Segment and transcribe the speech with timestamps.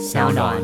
[0.00, 0.56] 小暖。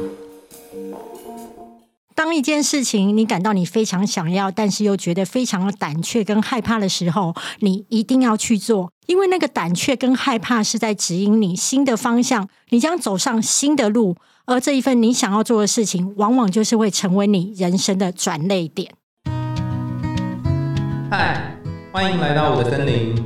[2.15, 18.95] 当一件事情你感到你非常想要，但是又觉得非常的胆怯跟害怕的时候，你一定要去做，因为那个胆怯跟害怕是在指引你新的方向，你将走上新的路，而这一份你想要做的事情，往往就是会成为你人生的转泪点。
[21.11, 21.55] 嗨，
[21.93, 23.23] 欢迎来到我的森林，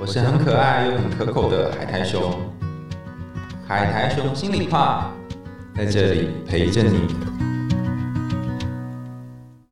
[0.00, 2.32] 我是很可爱又很可口的海苔熊。
[3.66, 5.12] 海苔熊心里话，
[5.80, 7.08] 在这里陪着你。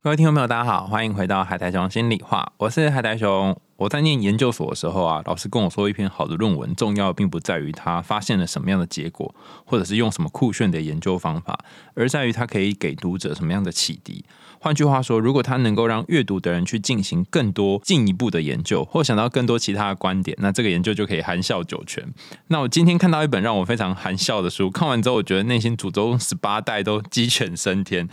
[0.01, 3.55] 各位听众朋友，大家好，欢迎回到海苔熊心里话，我是海苔熊。
[3.75, 9.35] 我在念研究所的时候啊，老师跟我说，一篇好的论文重要并不在于他发现了什么样的结果，
[9.67, 11.59] 或者是用什么酷炫的研究方法，
[11.93, 14.25] 而在于他可以给读者什么样的启迪。
[14.59, 22.05] 换句话说，如果它能够让阅读的人去进行更多进一步的研究，或想到更多其他的观点，那这个研究就可以含笑九泉。
[22.47, 28.07] 那我今天看到一本让我非常含笑的书，看完之后，我觉得内心祖宗十八代都鸡犬升天。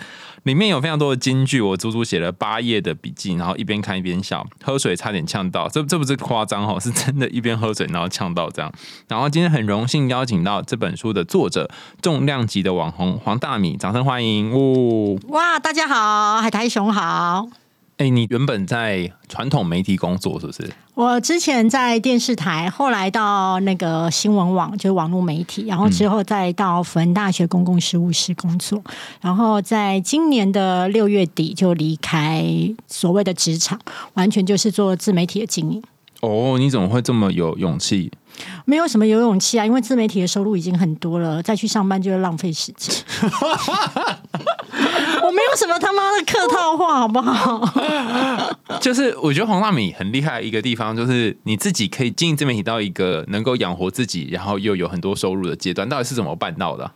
[0.44, 8.72] 里面有非常多的金句，我足足写了八页的笔记，然后一边看一边笑，喝水差点呛到，这这不是夸张哦，是真的，一边喝水然后呛到这样。
[9.08, 11.68] 然后今天很荣幸邀请到这本书的作者，
[12.00, 14.52] 重量级的网红黄大米，掌声欢迎！
[14.52, 17.48] 哦，哇，大家好，海苔熊好。
[17.98, 20.70] 哎，你原本在传统媒体工作是不是？
[20.92, 28.82] 我之前在电视台，后来到那个新闻网，就是网络媒体，然后之后再到辅仁大学公共事务室工作，
[29.22, 32.44] 然后在今年的六月底就离开
[32.86, 33.80] 所谓的职场，
[34.12, 35.82] 完全就是做自媒体的经营。
[36.26, 38.10] 哦，你怎么会这么有勇气？
[38.66, 42.94] 没有什么有勇气啊，因为自媒体的收入已经很多了，再去上班就是浪费时间。
[45.22, 48.50] 我没有什么他妈的客套话，好不好？
[48.80, 56.90] 就是我觉得黄大米很厉害一个地方，就是你自己可以经营自媒体到一个能够养活自己，然后又有很多收入的阶段，到底是怎么办到的？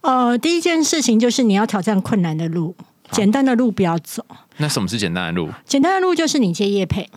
[0.00, 2.74] 呃，第一件事情就是你要挑战困难的路，
[3.12, 4.24] 简单的路不要走。
[4.56, 5.48] 那什么是简单的路？
[5.64, 7.08] 简单的路就是你接业配。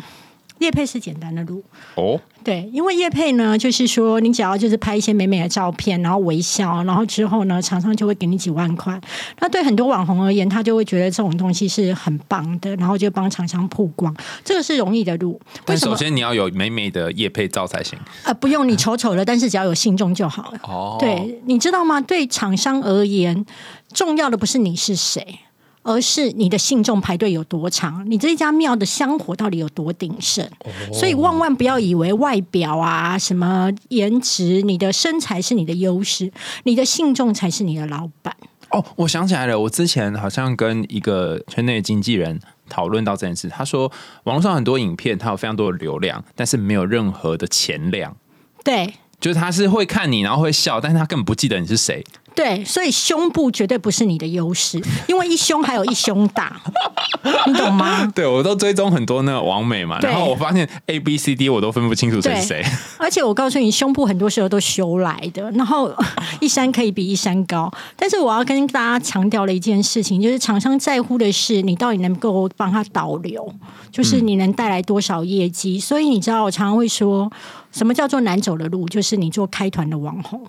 [0.59, 1.61] 叶配是简单的路
[1.95, 8.99] 哦，对，因为叶配呢，就是说你只要就是拍一些美美的照片，然后微笑，然后之后呢，厂商就会给你几万块。
[9.39, 15.39] 那对很多网红而言，他就会觉得这种东西是很棒的，然后就帮厂商曝光，这个是容易的路。
[15.65, 17.97] 但首先你要有美美的叶配照才行。
[18.23, 20.59] 呃，不用你丑丑的，但是只要有信众就好了。
[20.63, 21.99] 哦，对，你知道吗？
[21.99, 23.45] 对厂商而言，
[23.93, 25.39] 重要的不是你是谁。
[25.83, 30.47] 而是你的信众排队有多长，你这家庙的香火到底有多鼎盛？
[30.91, 36.31] 所以万万不要以为外表啊、什么颜值、你的身材是你的优势，
[36.63, 38.35] 你的信众才是你的老板。
[38.69, 43.91] 哦，我想起来了，我之前好像跟一个圈内经纪人讨论到这件事，他说
[44.23, 48.15] 网络上很多影片，它有非常多的流量，但是没有任何的钱量。
[48.63, 52.03] 对，就是他是会看你，然后会笑，但是他根本不记得你是谁。
[52.35, 56.59] 对，所以胸部绝对不是你的优势， 因为一胸还有一胸大，
[57.45, 58.11] 你懂吗？
[58.15, 62.65] 对，我都追踪很多那个网美嘛，然后我发现 A B C D 我都分不清楚谁是谁。
[62.97, 65.93] 而且我告诉你，胸部很多时候都修来的，然后
[66.41, 67.71] 一山可以比一山高。
[67.95, 73.53] 但是我要跟大家强调的一件事情，就是厂商在乎的是你到底能够帮他导流，
[73.91, 75.79] 就是你能带来多少业绩。
[75.79, 77.31] 所以你知道，我常常会说。
[77.73, 78.87] 什么叫做难走的路？
[78.87, 80.39] 就是你做开团的网红，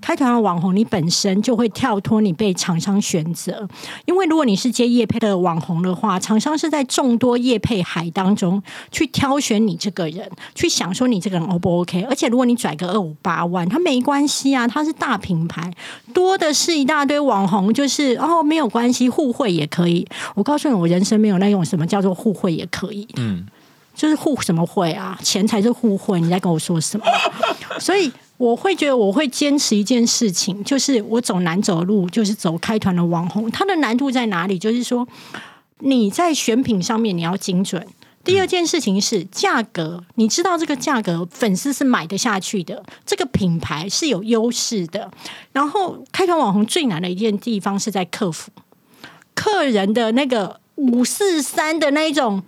[0.00, 3.68] 开团的网红，你本身就会跳脱你被厂商选择。
[4.06, 12.02] 因为如果你是接业配的网红的话，厂商是在众多业配海当中去挑选你这个人，去想说你这个人 O 不 OK。
[12.02, 15.70] 而且如果你拽个二五八万，他没关系啊，他是大品牌，
[16.14, 20.06] 多的是一大堆网红，就是哦没有关系，互惠也可以。
[20.34, 23.06] 我告诉你，我人生没有那种什么叫做互惠也可以。
[23.16, 23.46] 嗯。
[24.00, 25.18] 就是互什么会啊？
[25.22, 27.04] 钱才是互惠，你在跟我说什么？
[27.78, 33.50] 所以我会觉得我会坚持一件事情，就是我走难走的路，就是走开团的网红。
[33.50, 34.58] 它的难度在哪里？
[34.58, 35.06] 就是说
[35.80, 37.86] 你在选品上面你要精准。
[38.24, 45.10] 第二件事情是价格，你知道这个价格粉丝是买得下去的，这个品牌是有优势的。
[45.52, 48.50] 然后开团网红最难的一件地方是在客服，
[49.34, 52.42] 客人的那个五四三的那一种。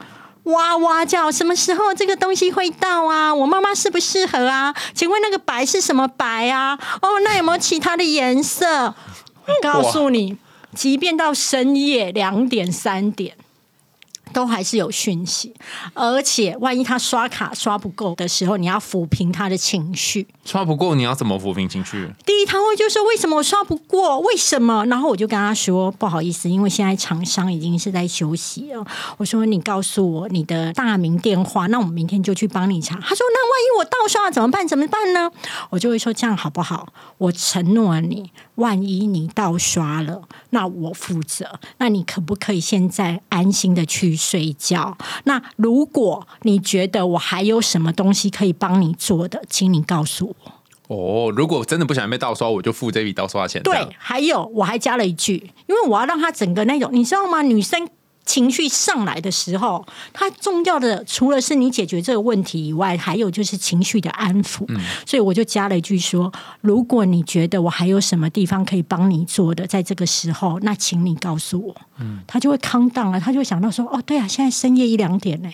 [0.44, 3.33] 哇哇叫，什么时候这个东西会到啊？
[3.33, 4.75] 我妈妈适不适合啊？
[4.93, 6.77] 请问那个白是什么白啊？
[7.00, 8.94] 哦，那有没有其他的颜色？
[9.62, 10.37] 告诉你，
[10.75, 13.37] 即便到深夜两点三点。
[14.32, 15.55] 都还是有讯息，
[15.94, 20.26] 而且万一他刷卡刷不够的时候，你要抚平他的情绪。
[20.44, 22.11] 刷不够，你要怎么抚平情绪？
[22.26, 24.19] 第一，他会就说为什么我刷不过？
[24.20, 24.84] 为什么？
[24.87, 28.84] 然后我就跟他说不好意思，因为现在厂商已经是在休息了。
[29.19, 32.96] 我说你告诉我你的大名电话，那我们明天就去帮你查。
[32.96, 34.67] 他说那万一我盗刷了怎么办？
[34.67, 35.31] 怎么办呢？
[35.70, 36.88] 我就会说这样好不好？
[37.19, 38.31] 我承诺你。
[38.57, 41.59] 万一你盗刷了，那我负责。
[41.79, 44.97] 那你可不可以现在安心的去睡觉？
[45.25, 50.53] 那如果你觉得我还有什么东西可以帮你做的，请你告诉我。
[50.89, 53.63] 哦，如果真的不想被盗刷，我就付这笔盗刷钱。
[53.63, 57.41] 这对，还有我还加了一句，因为我要让他整个那种，你知道吗？
[57.41, 57.89] 女生
[58.32, 59.84] 情绪上来的时候，
[60.14, 64.67] 它重要的除了是你解决这个问题以外，还有就是情绪的安抚。
[65.05, 66.32] 所以我就加了一句说：
[66.62, 71.76] 如果你觉得我还有什么地方可以帮你做的，在这个时候，那请你告诉我。
[72.00, 75.50] 嗯，他就会康荡了，他就会想到说：哦，对啊，现在深夜一两点呢、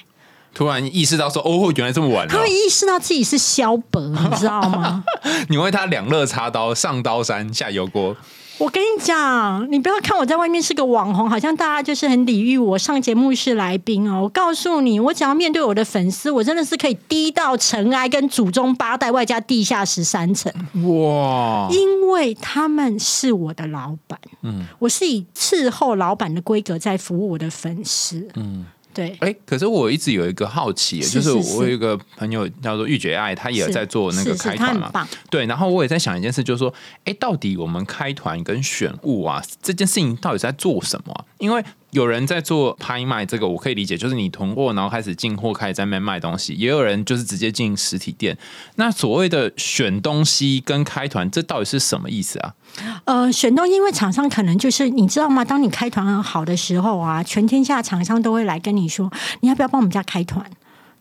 [0.54, 5.02] 突然意识到说，哦，原来这么晚了他会，意识到自己是萧伯，你知道吗？
[5.50, 8.16] 你为他两肋插刀，上刀山下油锅。
[8.58, 14.22] 我跟你讲，你不要看我在外面是个网红，好像大家就是很礼遇我，上节目是来宾哦。
[14.22, 20.52] 我告诉你，我只要面对我的粉丝，我真的是可以低到尘埃跟祖宗八代，外加地下十三层，
[20.88, 24.18] 哇，因为他们是我的老板。
[24.42, 28.28] 嗯，我是以伺候老板的规格在服务我的粉丝。
[28.34, 28.66] 嗯，
[28.98, 29.16] 对。
[29.20, 35.08] 哎、可是我一直有一个好奇，就是我有一个朋友叫做玉洁爱，他也在做那个开团嘛。
[35.30, 36.74] 对，然后我也在想一件事，就是说，
[37.04, 48.36] 哎，到底我们开团跟选物啊这件事情到底在做什么啊、因为有人在做拍卖，这个我可以理解，就是你囤货，然后开始进货，开始在那边卖东西；也有人就是直接进实体店。
[48.74, 52.54] 那所谓的选东西跟开团，这到底是什么意思啊？
[53.04, 55.44] 呃，选东，因为厂商可能就是你知道吗？
[55.44, 59.10] 当你开团很好的时候啊，全天下厂商都会来跟你说，
[59.40, 60.44] 你要不要帮我们家开团？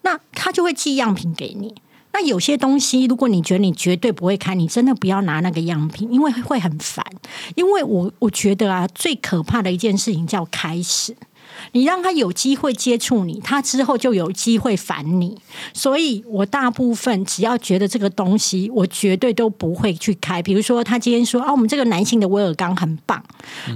[0.01, 1.75] 那他就会寄样品给你。
[2.13, 7.05] 那有些东西，如果你觉得你绝对不会开，你真的不要拿那个样品，因为会很烦。
[7.55, 11.15] 因为我我觉得啊，最可怕的一件事情叫开始。
[11.71, 15.37] 你让他有机会接触你，他之后就有机会烦你。
[15.73, 20.41] 所以我大部分只要觉得这个东西，我绝对都不会去开。
[20.41, 23.21] 比如说，他今天说啊，我们这个男性的威尔刚很棒，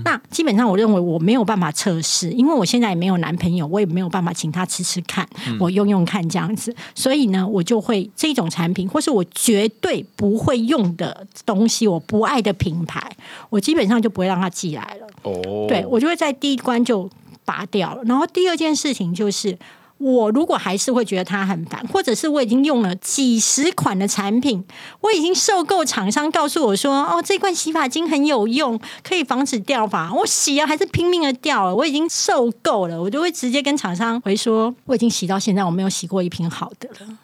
[0.04, 5.28] 那基本上我认为我没有办法测试，因为我现在也没有男朋友，我也没有办法请他吃吃看，
[5.60, 6.76] 我用用看这样子。
[6.96, 13.12] 所以呢，我就会这种产品，或是我绝对不会用的东西，我不爱的品牌，
[13.50, 15.08] 我基本上就不会让他寄来了。
[15.24, 17.10] 哦，对我就会在第一关就
[17.46, 18.04] 拔掉了。
[18.06, 19.58] 然后第二件事情就是。
[20.04, 24.66] 我如果还是会觉得它很烦，或者是我已经用了几十款的产品，
[25.00, 37.18] 我已经受够厂商告诉我说，哦，这罐洗发精很有用，可以防止掉发，我洗啊还是拼命的掉了，我已经受够了，我就会直接跟厂商回说，我已经洗到现在，我没有洗过一瓶好的了，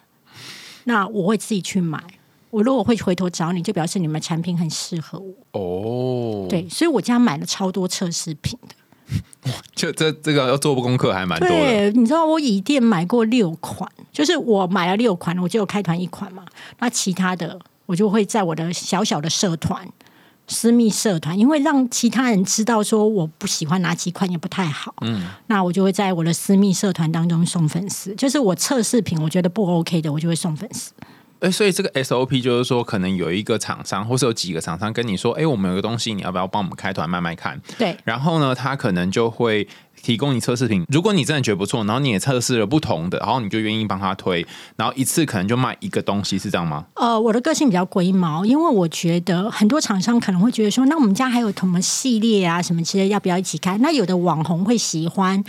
[0.84, 2.00] 那我会自己去买。
[2.50, 5.34] 我如果会回头找你，就表示你们产品很适合我。
[5.58, 8.76] 哦，，对，所以我家买了超多测试品的。
[9.74, 11.54] 就这这个要做功课还蛮多的。
[11.54, 16.44] 对，你知道我以店买过六款，就是我买了六款，我就有开团一款嘛。
[16.78, 19.88] 那其他的我就会在我的小小的社团、
[20.46, 24.94] 私密社团，因为让其他人知道说我不喜欢哪几款也不太好。
[25.02, 30.92] 嗯，那我就会在我的私密社团当中送粉丝，就是我测试品我觉得不 OK 的，我就会送粉丝。
[31.40, 37.60] 哎，所以这个 SOP 就是说，可能有一个厂商，或是有几个厂商跟你说，哎，我们有个东西，你要不要帮我们开团卖卖看？
[37.78, 39.66] 对，然后呢，他可能就会
[40.02, 40.84] 提供你测试品。
[40.88, 44.44] 如果你真的觉得不错，然后你也测试了不同的，然后你就愿意帮他推，
[44.76, 46.84] 然后一次可能就卖一个东西，是这样吗？
[46.94, 53.78] 呃，我的个性比较龟毛，因为我觉得很多厂商可能会觉得说，那我们家还有什么系列啊，什么之类，要不要一起开？
[53.78, 55.42] 那有的网红会喜欢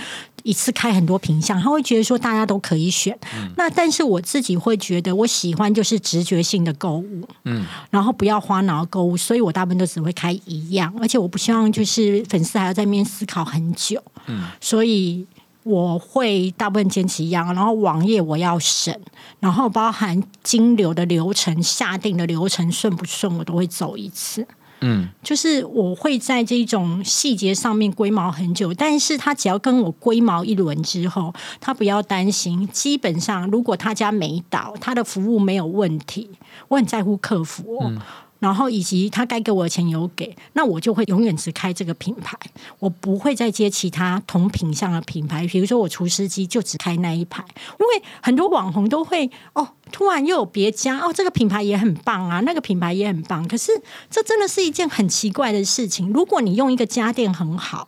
[0.43, 3.17] 一次开很多品相，他会觉得说大家都可以选。
[3.55, 15.25] 那但是我自己会觉得，我喜欢就是直觉性的购物，嗯，然后不要花脑购物，所以我大部分都只会开一样，而且我不希望就是粉丝还要在那边思考很久，嗯，所以。
[15.63, 18.98] 我会大部分坚持一样，然后网页我要审，
[19.39, 24.48] 然后包含金流的流程、下定的流程顺不顺，我都会走一次。
[24.81, 32.67] 嗯，就是我会在这种细节上面龟毛很久，但是他只要跟我龟毛一轮之后，他不要担心。
[32.71, 36.29] 基本上，如果他家没倒，他的服务没有问题，
[36.67, 37.93] 我很在乎客服哦。
[38.39, 42.38] 然后以及他该给我的钱有给，那我就会永远只开这个品牌，
[42.79, 45.46] 我不会再接其他同品相的品牌。
[45.48, 47.43] 比如说我除湿机就只开那一排，
[47.79, 53.48] 因为很多网红都会哦，突然又有别家哦，这个品牌也很棒啊，那个品牌也很棒。
[53.48, 53.72] 可是
[54.10, 56.12] 这真的是一件很奇怪的事情。
[56.13, 57.88] 如果你用一个家电很好，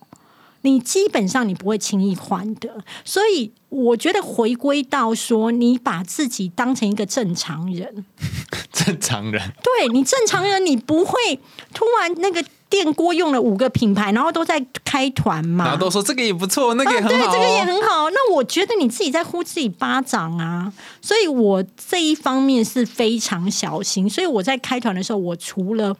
[0.62, 2.84] 你基本上你不会轻易换的。
[3.04, 8.06] 所以我觉得回归到说，你把自己当成一个正常人，
[8.72, 11.40] 正常人对你正常人，你不会
[11.74, 15.66] 突然那个电锅用了五个品牌，然后都在开团嘛？
[15.66, 18.10] 然后都说这个也不错，那个也啊，很好、哦对，这个也很好。
[18.10, 24.10] 那我觉得你自己在呼自己巴掌啊，所以我这一方面是非常小心。
[24.10, 25.96] 所以我在开团的时候，我除了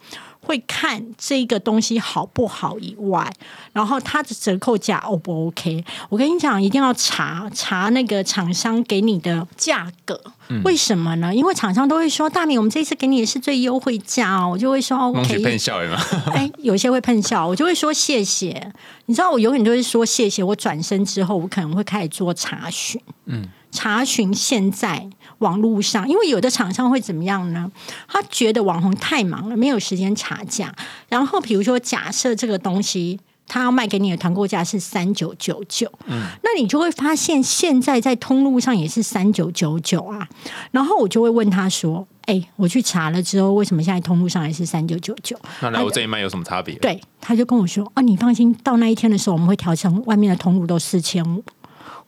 [0.52, 3.32] 会看这个东西好不好以外，
[3.72, 5.82] 然后它的折扣价 O 不 OK？
[6.10, 10.22] 我跟你讲，一定要查查那个厂商给你的价格。
[10.66, 11.34] 为什么呢？
[11.34, 14.50] 因为厂商都会说，大米，我们这次给你的是最优惠价哦。
[14.52, 15.42] 我就会说 OK。
[15.42, 15.98] 喷笑吗？
[16.36, 18.74] 哎，有些会喷笑，我就会说谢谢。
[19.06, 20.44] 你知道，我永远都是说谢谢。
[20.44, 23.00] 我转身之后，我可能会开始做查询。
[23.28, 23.48] 嗯。
[23.72, 25.10] 查询现在
[25.40, 27.72] 网络上，因为有的厂商会怎么样呢？
[28.08, 30.74] 他觉得网红太忙了，没有时间查价。
[31.08, 40.28] 然后，比如说，假设这个东西他要卖给你的团购价是三九九九，嗯，那你就会发现现在在通路上也是三九九九啊。
[40.72, 45.38] 然后我就会问他说：“哎，我去查了之后，为什么现在通路上也是三九九九？
[45.62, 51.44] 那来我这里卖有什么差别？”对，他就跟我说：“啊，你放心，到那一天的时候，我们会调成外面的通路都四千五。”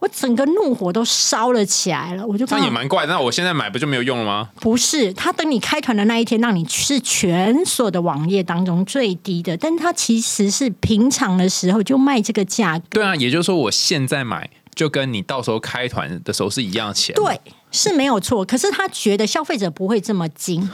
[0.04, 3.06] 我整个怒火都烧了起来了，我就那也蛮怪。
[3.06, 4.50] 那我现在买不就没有用了吗？
[4.60, 12.86] 不是，他等你开团的那一天，让你是全所有的网页当中最低的，但他其实是平常的时候就卖这个价格。
[12.90, 17.16] 对啊，也就是说，我现在买就跟你到时候开团的时候是一样钱。
[17.16, 17.40] 对，
[17.72, 18.44] 是没有错。
[18.44, 20.70] 可是他觉得消费者不会这么精。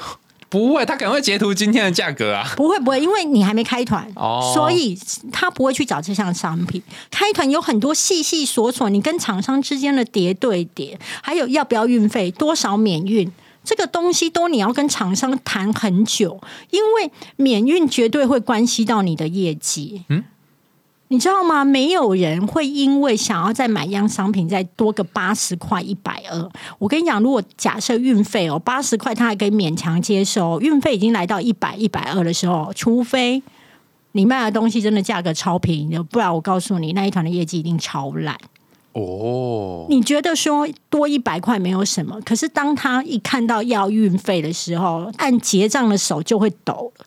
[0.49, 2.53] 不会，他可能会截图今天的价格啊。
[2.57, 4.11] 不会不会，因为你还没开团，
[4.53, 4.97] 所以
[5.31, 6.81] 他不会去找这项商品。
[7.11, 13.31] 开团有很多细细琐琐，你跟厂商之间的叠对叠，还有要不要运费，多少免运，
[13.63, 16.41] 这个东西都你要跟厂商谈很久，
[16.71, 20.03] 因为免运绝对会关系到你的业绩。
[20.09, 20.23] 嗯。
[21.11, 21.65] 你知道吗？
[21.65, 26.51] 没有人会因为想要再买一样商品再多个八十块一百二。
[26.77, 30.61] 我跟你讲，如果假设运费哦八十块，他还可以勉强接受。
[30.61, 33.41] 运费已经来到一百一百二的时候，除非
[34.11, 38.37] 你卖的东西真的价格超便宜的，不然我告诉你，那一团的业绩一定超烂。
[38.93, 47.05] 哦，你觉得说多一百块没有什么，可是当他一看到要运费的时候，按结账的手就会抖了。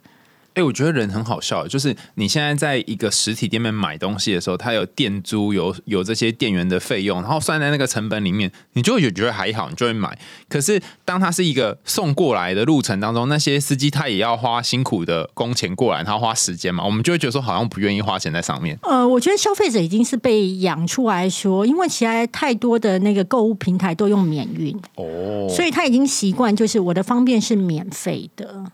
[0.55, 10.19] 哎，我觉得人很好笑，就是你现在在一个实体店面买东西的时候，它有店租，有有这些店员的费用，然后算在那个成本里面，你就会觉得还好，你就会买。
[10.49, 18.79] 可是当它是一个送过来的路程当中，那些司机他也要花辛苦的工钱过来，他花时间嘛，我们就会觉得说好像不愿意花钱在上面。
[18.83, 28.65] 呃，我觉得消费者已经是被养出来说，因为其他太多的那个购物平台都用免运哦，所以他已经习惯，就是我的方便是免费的。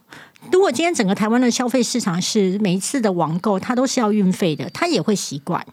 [0.52, 5.64] 如果今天整个台湾的消费市场是每一次的网购，它都是要运费的，他也会习惯。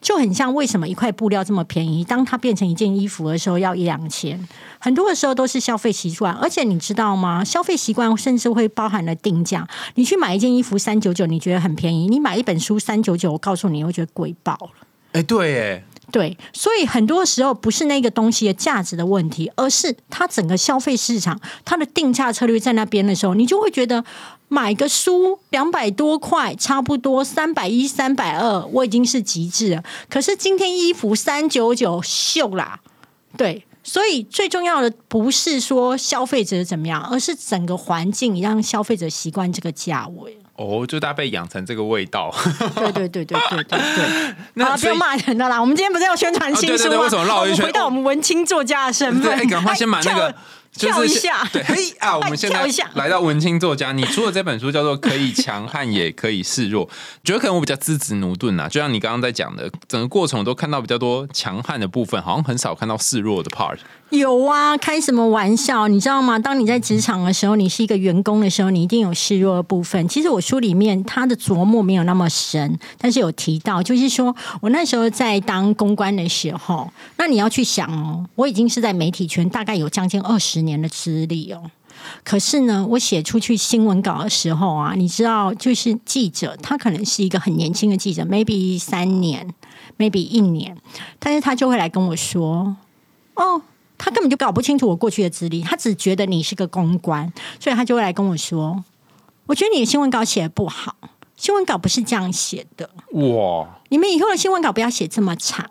[0.00, 4.48] 就很像为什么一块布料这么便宜，当它变成一件衣服的时候要一两千，
[4.80, 6.34] 很多的时候都是消费习惯。
[6.34, 7.44] 而且你知道吗？
[7.44, 9.66] 消费习惯甚至会包含了定价。
[9.94, 14.86] 你去买一件衣服三九九，你觉得很便宜；你买一本书三九九，我告诉你，会觉得贵爆了。
[15.12, 15.84] 哎，对，哎。
[16.10, 24.04] 对，所以很多时候不是那个东西的价值的问题，而是它整个消费市场它的定价策略在那边的时候，你就会觉得
[24.48, 29.82] 买个书两百多块，差不多三百一、三百二，我已经是极致了。
[30.10, 32.80] 可是今天衣服三九九秀啦，
[33.38, 40.36] 对，所以最重要的不是说消费者怎么样，而是整个环境让消费者习惯这个价位。
[40.64, 42.34] 哦，就大家被养成这个味道。
[42.74, 44.34] 对对对对对对对。
[44.54, 47.00] 那不要骂人的啦，我们今天不是要宣传新书吗？
[47.00, 47.66] 为什么绕一圈？
[47.66, 50.34] 回到我们文青作家的身份，赶快先把那个。
[50.74, 52.16] 跳一下，对，嘿啊！
[52.16, 56.88] 我们现在来到文青作家，你出的这本书叫做《可以强悍也可以示弱》，
[57.22, 63.76] 觉得可能我比较资质驽钝啊，就像你刚刚在讲的，整个过程我都看到比较多强悍的部分，好像很少看到示弱的 part。
[64.12, 65.88] 有啊，开什么玩笑？
[65.88, 66.38] 你知道吗？
[66.38, 70.06] 当你在职场的时候，你是一个员工的时候，你一定有示弱的部分。
[70.06, 81.70] 其实我书里面他的琢磨没有那么深，但是有提到，就是说我那时候在当公关的时候，那你要去想哦，我已经是在媒体圈大概有将近二十年的资历哦。
[82.22, 89.54] 可是呢，我写出去新闻稿的时候啊，你知道，就是记者他可能是一个很年轻的记者，maybe 三年
[89.96, 90.76] ，maybe 一年，
[91.18, 92.76] 但是他就会来跟我说，
[93.36, 93.62] 哦。
[94.04, 98.82] 他根本就搞不清楚我过去的资历，他只觉得你是个公关，所以他就会来跟我说
[99.46, 100.96] ：“我觉得你的新闻稿写的不好，
[101.36, 103.68] 新闻稿不是这样写的。”哇！
[103.90, 105.64] 你们以后的新闻稿不要写这么长，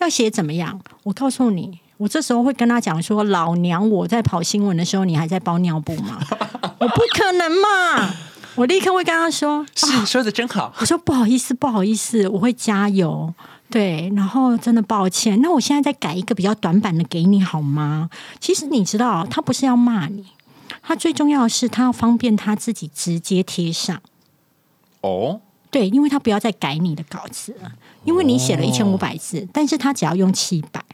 [0.00, 0.80] 要写怎么样？
[1.04, 6.18] 我告诉你，我这时候会跟他讲说：“老娘我在跑新闻的时候，你还在包尿布吗？
[6.80, 8.12] 我不可能嘛！”
[8.56, 13.32] 我立刻会跟他说：“是说的真好。”我说：“不好意思，不好意思，我会加油。”
[13.72, 18.10] 对，然后真的抱歉，那我现在再改一个比较短版的给你好吗？
[18.38, 20.26] 其实你知道，他不是要骂你，
[20.82, 23.98] 他最重要的是他要方便他自己直接贴上。
[25.00, 27.72] 哦，对，因为他不要再改你的稿子了，
[28.04, 30.84] 因为你写了一千五百字，但是他只要用七百，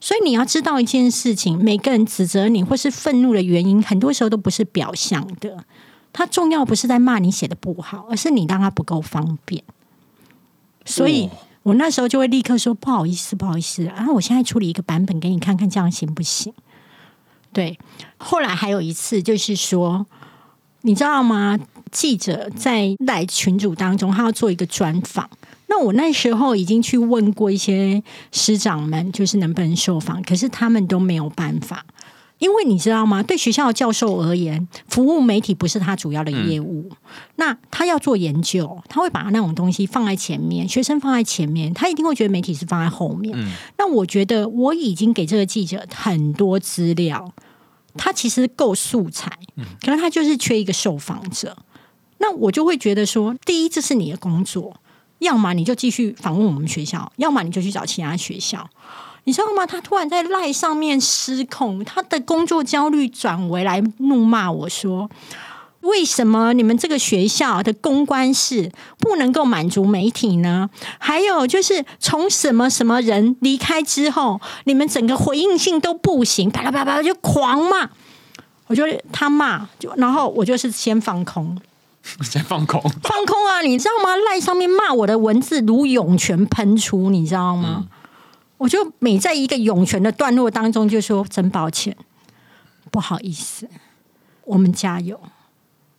[0.00, 5.62] 所以你要知道一件事情，每个人指责你或是愤怒的原因，很多时候都不是表象的。
[6.10, 9.62] 他重要不是在骂你写的不好，而是你让他不够方便。
[10.86, 11.28] 所以
[11.62, 16.52] 我那时候就会立刻说不好意思，不好意思，然后我现在处理一个版本给你看看，这样行不行？
[17.52, 17.78] 对，
[18.16, 20.06] 后来还有一次就是说，
[20.82, 21.58] 你知道吗？
[21.90, 25.28] 记者在来群组当中，他要做一个专访。
[25.68, 31.84] 那我那时候已经去问过一些师长们，就是能不能受访，可是他们都没有办法。
[32.38, 33.22] 因为你知道吗？
[33.22, 36.90] 对学校的教授而言，服务媒体不是他主要的业务。
[37.36, 43.36] 那他要做研究，他会把那种东西放在前面，学生放在前面，他一定会觉得媒体是放在后面。
[43.76, 47.32] 那我觉得我已经给这个记者很多资料，
[47.96, 49.30] 他其实够素材，
[49.80, 51.56] 可能他就是缺一个受访者。
[52.18, 54.76] 那我就会觉得说，第一，这是你的工作，
[55.18, 58.68] 要么你就继续访问我们学校，要么你就去找其他学校。
[59.28, 59.66] 你知道吗？
[59.66, 65.10] 他突然在赖上面失控，他的工作焦虑转为来怒骂我说
[65.82, 70.70] ：“为什么你们这个学校的公关室不能够满足媒体呢？
[70.98, 77.90] 还有就是从什么什么人离开之后，你们整个回应性都不行，啪啦啪啦就狂骂。
[78.68, 81.54] 我就他骂，就然后我就是先放空，
[82.22, 83.60] 先放空，放空啊！
[83.60, 84.16] 你知道吗？
[84.16, 87.84] 赖上面骂我的文字如涌泉喷出，你知道吗？
[88.58, 91.96] 我就每在一个涌泉的段落当中，就说真抱歉，
[92.90, 93.68] 不好意思，
[94.44, 95.18] 我们加油，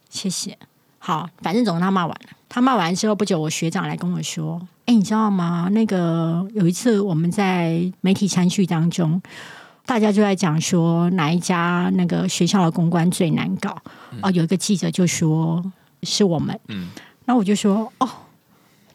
[0.10, 0.58] 谢谢。
[0.98, 5.70] 好，反正总他骂完了，他骂完之后不久，我学长来跟我说：“哎，你知道吗？
[5.72, 9.22] 那个有一次我们在媒体参叙当中，
[9.86, 13.82] 大家就在讲说哪一家那个学校的公关最难搞
[14.22, 14.30] 啊？
[14.32, 15.64] 有一个记者就说
[16.04, 16.90] 是我们，嗯，
[17.24, 18.10] 那我就说哦。”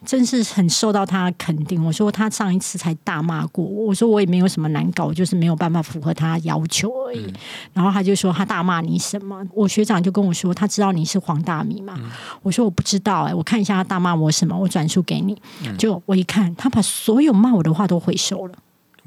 [0.05, 1.85] 真是很受到他肯定。
[1.85, 7.33] 我说他上一次才大骂过我，我说我也没有什么难搞，就是没有办法符合他要求而已。
[7.73, 9.45] 然后他就说他大骂你什么？
[9.53, 11.99] 我学长就跟我说他知道你是黄大米嘛。
[12.43, 15.41] 我说我不知道哎，我看一下他大骂我什么，我转述给你。
[15.77, 18.55] 就我一看，他把所有骂我的话都回收了。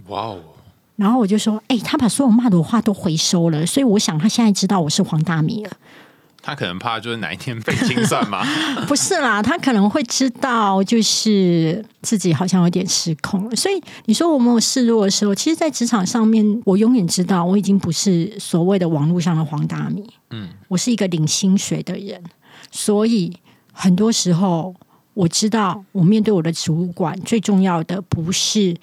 [0.07, 0.39] 哇哦！
[0.95, 5.71] 然后我就说，哎，他把所有骂的话都回收了，所以我想他现在知道我是黄大米了。
[6.47, 8.41] 他可能怕就是哪一天被清算吗？
[8.88, 13.55] 不是啦，他可能会知道，就是自己好像有点失控了。
[13.57, 20.10] 所以你说我没有示弱的时候，其实，在职场上面，我永远知道我已经不是所谓的网络上的黄大米。
[20.29, 22.23] 嗯，我是一个领薪水的人，
[22.71, 23.36] 所以
[23.73, 24.73] 很多时候
[25.15, 28.73] 我知道，我面对我的主管，最重要的不是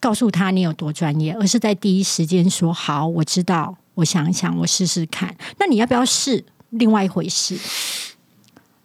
[0.00, 5.36] 告诉他你有多专业，而是在第一时间说好，我知道，我想想，我试试看。
[5.60, 6.44] 那你要不要试？
[6.72, 7.56] 另外一回事，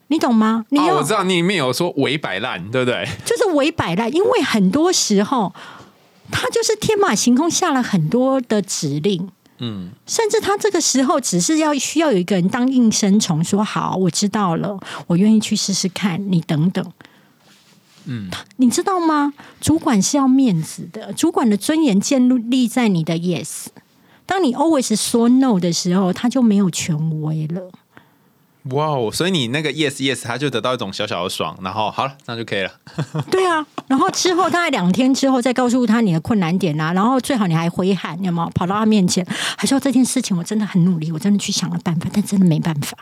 [0.08, 0.66] 你懂吗？
[0.70, 3.08] 你我知道你里面有说伪摆烂，对不对？
[3.26, 5.54] 就是伪摆烂，因为很多时候
[6.32, 16.86] 他就是天马行空下了很多的指令，嗯，甚至他这个时候只是要需要有一个人当应声虫，说好，我知道了，我愿意去试试看，你等等，
[18.06, 19.34] 嗯，你知道吗？
[19.62, 23.68] 主管是要面子的，主管的尊严建立在你的 yes。
[24.28, 27.72] 当你 always 说 no 的时候，他就没有权威了。
[28.72, 29.10] 哇哦！
[29.10, 32.72] 所以你那个 yes yes，他就得到一种小小的爽，然后好了，那就可以了。
[33.32, 39.26] 对啊，然后之后大概两天之后再告诉他你的困难点啊，然后最好你还回喊，有没有跑到他面前，
[39.58, 42.98] 还说这件事情我真的很努力，我真的去想了办法，但真的没办法。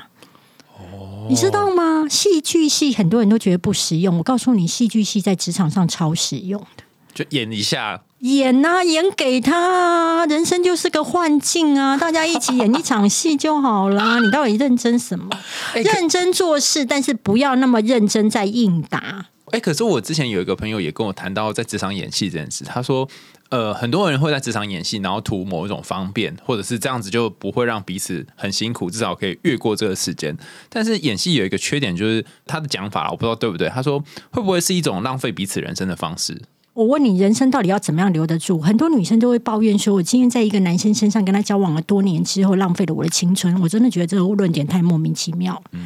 [0.77, 2.05] 哦，你知道吗？
[2.07, 6.83] 戏剧系很多人都觉得不实用，我告诉你，戏剧系在职场上超实用的，
[7.15, 8.03] 就演一下。
[8.19, 11.95] 演啊，演给他，人生就是个幻境啊！
[11.95, 14.19] 大家一起演一场戏就好啦。
[14.23, 15.29] 你到底认真什么？
[15.73, 19.27] 认真做事，但是不要那么认真在应答。
[19.51, 23.07] 哎，可是我之前有一个朋友也跟我谈到在职场演戏这件事，他说，
[23.49, 30.35] 呃，很多人会在职场演戏，然后图某一种方便，或者是这样子就不会让彼此很辛苦，至少可以越过这个时间。
[30.67, 33.69] 但是演戏有一个缺点，就是他的讲法，我不知道对不对。
[33.69, 33.99] 他说，
[34.31, 36.41] 会不会是一种浪费彼此人生的方式？
[36.75, 38.59] 我问你，人生到底要怎么样留得住？
[38.59, 45.63] 很多女生都会抱怨说：“我今天在一个男生身上跟他交往了多年之后，浪费了我的青春。”我真的觉得这个论点太莫名其妙。
[45.71, 45.85] 嗯，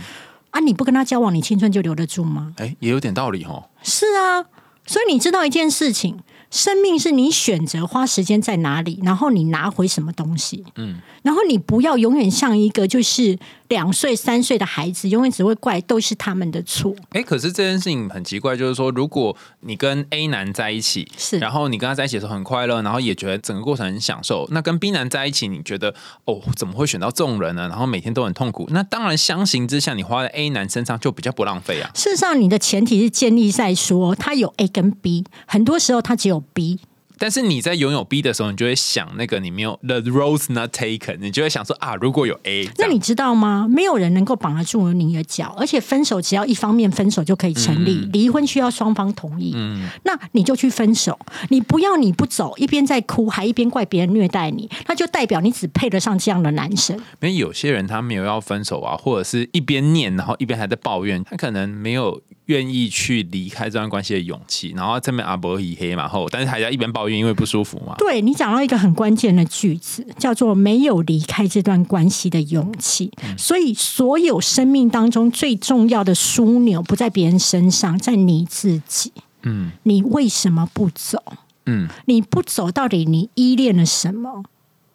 [0.50, 2.54] 啊，你不跟他交往，你青春就留得住吗？
[2.58, 3.66] 哎，也有点道理哦。
[3.84, 4.42] 是啊，
[4.88, 6.18] 所以你知道一件事情。
[6.50, 10.66] 生命是你选择花时间在哪里，然后你拿回什么东西。
[10.78, 16.96] 嗯，然后你不要永远像一个就是两岁三岁的孩子，永远只会怪都是他们的错。
[17.12, 25.94] 哎，可是这件事情很奇怪，就是说，如果你跟 A 男在一起，是，然后你跟他在一起的时候很快乐，然后也觉得整个过程很享受，那跟 B 男在一起，你觉得
[26.26, 27.68] 哦，怎么会选到这种人呢？
[27.68, 28.68] 然后每天都很痛苦。
[28.72, 31.92] 那当然，相形之下，你花在 A 男身上就比较不浪费啊。
[31.94, 36.80] 事实上，你的前提是建立在说他有 A 跟 B，很多时候他只有 B。
[37.20, 43.68] 但是你在拥有 B 的时候，你就会想那个你没有 the roads not taken，你就会想说啊，如果有 A，那你知道吗？
[43.70, 49.52] 没有人能够绑得住你的脚，而且分手只要一方面分手就可以成立，嗯离婚需要双方同意。
[49.56, 56.96] 嗯那你就去分手，你不要你不走，一边在哭还一边怪别人虐待你，那就代表你只配得上这样的男生。
[56.96, 67.96] 因为有些人他没有要分手啊，或者是一边念，然后一边还在抱怨，他可能没有愿意去离开这段关系的勇气，然后这边阿伯以黑马后，但是还在一边抱怨，因为不舒服嘛。
[67.98, 73.12] 对你讲到一个很关键的句子，叫做没有离开这段关系的勇气。
[73.38, 79.12] 所以，所有生命当中最重要的枢纽不在别人身上，在你自己。
[79.44, 81.24] 嗯你为什么不走？
[81.66, 84.44] 嗯你不走，到底你依恋了什么？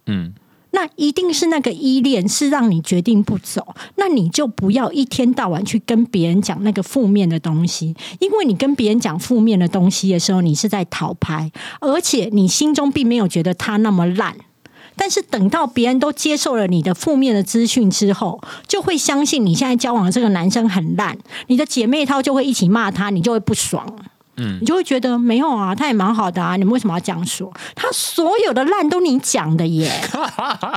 [0.07, 0.35] 嗯，
[0.75, 14.37] 那一定是那个依恋是让你决定不走，那你就不要一天到晚去跟别人讲那个负面的东西，因为你跟别人讲负面的东西的时候，你是在讨拍，而且你心中并没有觉得他那么烂。
[14.97, 23.87] 但是等到别人都接受了你的负面的资讯之后，就会相信你现在交往的这个男生很烂，你的姐妹淘就会一起骂他，你就会不爽。
[24.37, 27.53] 嗯，你就会觉得没有啊，他也蛮好的啊，你们为什么要这样说？
[27.75, 29.91] 他所有的烂都你讲的耶。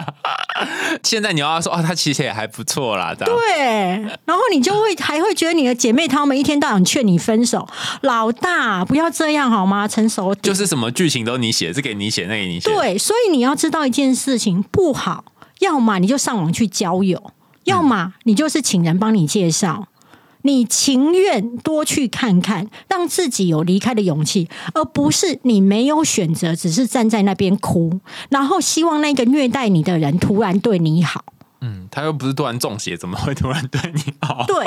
[1.03, 3.35] 现在你要说啊，他其实也还不错啦，这样。
[3.35, 7.67] 对，然后你就会还会觉得你的姐妹她们一天到晚劝你分手，
[8.01, 9.87] 老大不要这样好吗？
[9.87, 10.41] 成熟点。
[10.41, 12.69] 就是什么剧情都你写，这给你写，那给你写。
[12.69, 15.23] 对，所以你要知道一件事情不好，
[15.59, 17.31] 要么你就上网去交友，
[17.63, 19.87] 要么你就是请人帮你介绍。
[20.47, 31.25] 你情愿多去看看，让自己有离开的勇气，而不是你没有选择，只是站在那边哭，然后希望那个虐待你的人突然对你好。
[31.59, 34.45] 嗯，他又不是突然中邪，怎么会突然对你好？
[34.47, 34.65] 对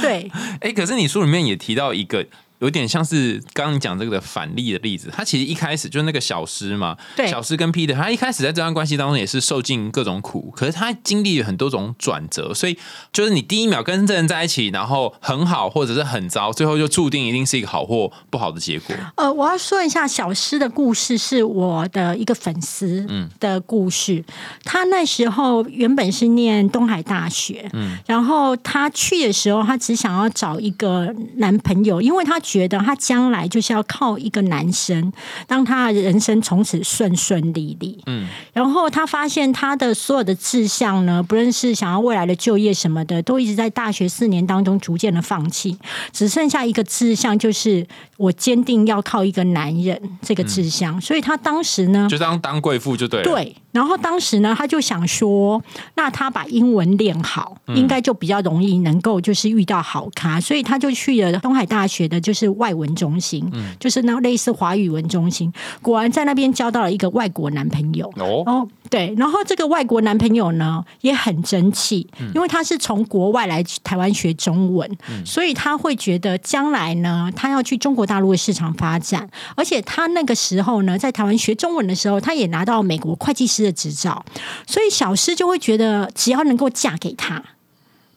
[0.00, 2.26] 对， 哎、可是你书里面也提到一个。
[2.60, 12.78] 有点像是刚刚你讲这个的反例的例子，他其实一开始就是那个小诗嘛，对小诗跟 Peter，他一开始在这段关系当中也是受尽各种苦，可是他经历了很多种转折，所以
[13.12, 18.94] 就是你第一秒跟这人在一起，然后很好或者是很糟，最后就注定一定是一个好或不好的结果。
[19.16, 23.06] 呃，我要说一下小诗的故事，是我的一个粉丝
[23.38, 24.22] 的故事。
[24.64, 35.12] 他那时候原本是念东海大学，嗯，然后他去的时候，他只想要找一个男朋友，因为他觉得他将来就是要靠一个男生，
[35.46, 38.02] 让他的人生从此顺顺利利。
[38.06, 45.78] 嗯，然后他发现他的所有的志向呢，不论是想要未来的就业什么的，都一直在大学四年当中逐渐的放弃，
[46.12, 47.86] 只剩下一个志向，就是
[48.16, 51.00] 我坚定要靠一个男人这个志向。
[51.00, 55.62] 所以他当时呢，就当当贵妇就对了。，对，然后当时呢，他就想说，
[55.94, 65.52] 那他把英文练好，应该就比较容易能够就是遇到好咖，所以他就去了东海大学的，就是外文中心，就是那类似华语文中心。
[65.82, 68.06] 果然在那边交到了一个外国男朋友。
[68.16, 84.24] 哦，哦，对，然后这个外国男朋友呢也很争气，因为他是从国外来台湾学中文，所以他会觉得将来呢，他要去中国大陆的市场发展，而且他那个时候呢，在台湾学中文的时候，他也拿到美国会计师的执照，
[84.66, 87.42] 所以小诗就会觉得，只要能够嫁给他，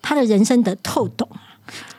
[0.01, 1.27] 他的人生的透懂。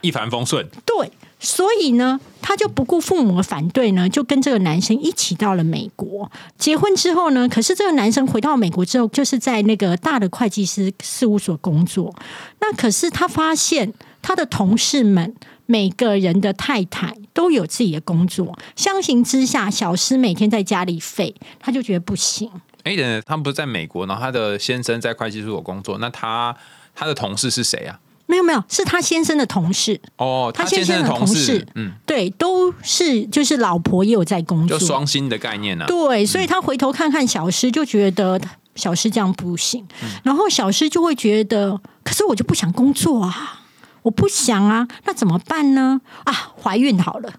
[0.02, 0.66] 一帆风顺。
[0.84, 1.10] 对，
[1.44, 6.30] 所以呢，他就不顾父母的反对呢，就跟这个男生一起到了美国。
[6.58, 12.12] 结婚之后呢，可是这个男生回到美国之后，就是在那个大的会计师事务所工作。
[12.60, 15.34] 那可是他发现他的同事们。
[15.66, 22.50] 每个人的太太都有自己的工作，相形之下，小诗每天在家里废，他就觉得不行。
[22.82, 26.54] 哎、等等，他们不是在美国，然后他的先生在会计事务所工作，那他
[26.94, 27.98] 他的同事是谁啊？
[28.26, 35.86] 没有没有，是他先生的同事，哦，他先先生的同同事嗯，对，都是就是老婆也有在工就作，双薪的概念呢、啊。
[35.86, 38.40] 对，所以他回头看看小诗，就觉得
[38.74, 39.86] 小诗这样不行，
[40.22, 43.62] 然后小诗就会觉得，可是我就不想工作啊，
[44.02, 46.00] 我不想啊，那怎么办呢？
[46.24, 47.32] 啊，怀孕好了，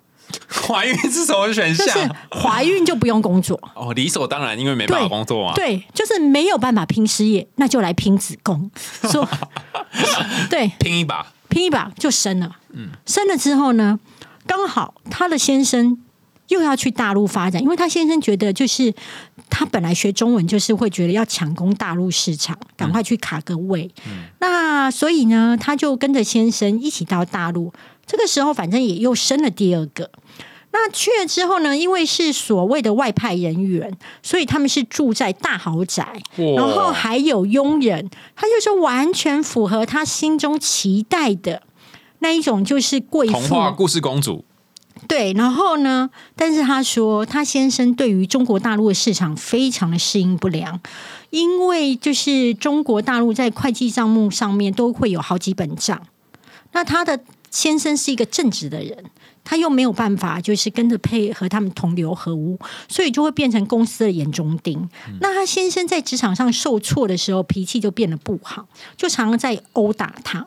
[0.67, 2.15] 怀孕是什么选就是项？
[2.32, 5.54] 怀孕就不用工作，哦，理所当然，因为没办法工作啊。
[5.56, 8.69] 对，就是没有办法拼事业，那就来拼子宫，
[9.12, 9.28] 说
[10.49, 12.58] 对，拼一把，拼一把就生了。
[12.73, 13.99] 嗯生了之后呢，
[14.45, 15.97] 刚好他的先生
[16.49, 18.93] 又要去大陆发展，因为他先生觉得就是
[19.49, 23.89] 他本来学中文就是会觉得要抢攻大陆市场，赶快去卡个位。
[24.39, 27.73] 那所以呢，他就跟着先生一起到大陆。
[28.06, 30.12] 这个时候，反正也又生了第二个。
[30.78, 41.64] 那去了之后呢，因为是所谓的外派人员，所以他们是住在大豪宅，然后还有佣人，他就是完全符合他心中期待的
[42.20, 43.34] 那一种，就是贵妇。
[43.34, 44.44] 童话故事公主，
[45.08, 46.10] 对，然后呢？
[46.36, 50.82] 但是他说，他先生对于中国大陆的市场非常的适应不良，
[51.30, 56.02] 因为就是中国大陆在会计账目上面都会有好几本账，
[56.74, 59.06] 那他的先生是一个正直的人，
[59.46, 64.90] 他又没有办法就是跟着配合他们同流合污，所以就会变成公司的眼中钉。
[65.22, 70.46] 那他先生在职场上受挫的时候，脾气就变得不好，就常常在殴打他。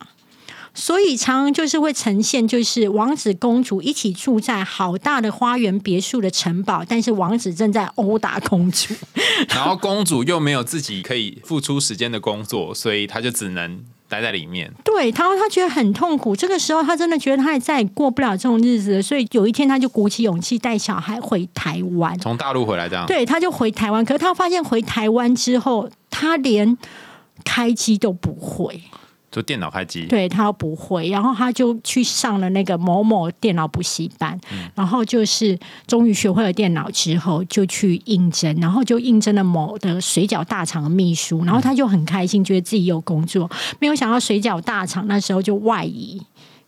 [0.78, 8.94] 所以常常就是会呈现，就是王子公主一起住在好大的花园别墅的城堡，但是王子正在殴打公主，
[9.50, 14.72] 然后公主又没有自己可以付出时间的工作，所以她就只能待在里面。
[14.84, 16.36] 对，他说他觉得很痛苦。
[16.36, 19.02] 这个时候，他真的觉得他也再也过不了这种日子了。
[19.02, 23.04] 所以有一天，他就鼓起勇气带小孩回台湾，从大陆回来这样。
[23.06, 24.04] 对，他就回台湾。
[24.04, 26.78] 可是他发现回台湾之后，他连
[27.44, 28.80] 开机都不会。
[29.38, 34.36] 就电脑开机，对他不会，然后他就去上了那个某某电脑补习班，
[34.74, 43.48] 然后就是终于学会了电脑之后，就去应征，然后就应征了某的水饺大厂的秘书，然后他就很开心，觉得自己有工作，
[43.78, 46.20] 没有想到水饺大厂那时候就外移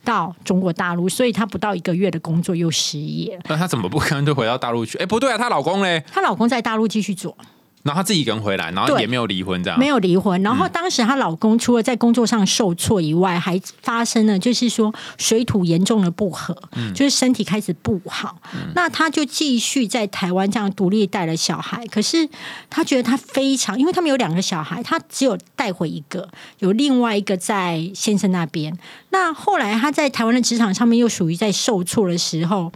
[0.04, 3.42] 到中国大陆，所以他不到一个月的工作又失业了。
[3.48, 4.96] 那他怎么不干脆回到大陆去？
[4.98, 6.04] 哎，不对啊，她老公嘞？
[6.12, 7.36] 她老公在大陆继续做。
[7.82, 10.40] 然后她自己一个人回来，然后也没有离婚，这样没有离婚。
[10.42, 16.54] 然后当时她老公除了在工作上受挫以外，还发生了就是说水土严重的不和，
[16.94, 18.40] 就是身体开始不好。
[18.74, 21.86] 那她就继续在台湾这样独立带了小孩。
[21.86, 22.28] 可是
[22.68, 28.76] 她觉得她非常，因为他们有两个小孩，她只有带回一个，有另外一个在先生那边。
[29.08, 32.70] 那后来她在台湾的职场上面又属于在受挫的时候，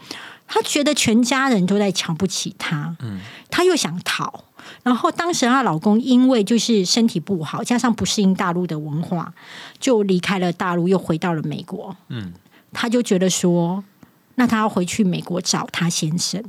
[0.49, 4.45] 她觉得全家人都在瞧不起她，嗯，她又想逃。
[4.83, 9.33] 然后当时她老公因为就是身体不好，加上不适应大陆的文化，
[9.79, 11.96] 就离开了大陆，又回到了美国。
[12.09, 12.33] 嗯，
[12.72, 13.83] 她就觉得说，
[14.37, 16.42] 那她要回去美国找她先生。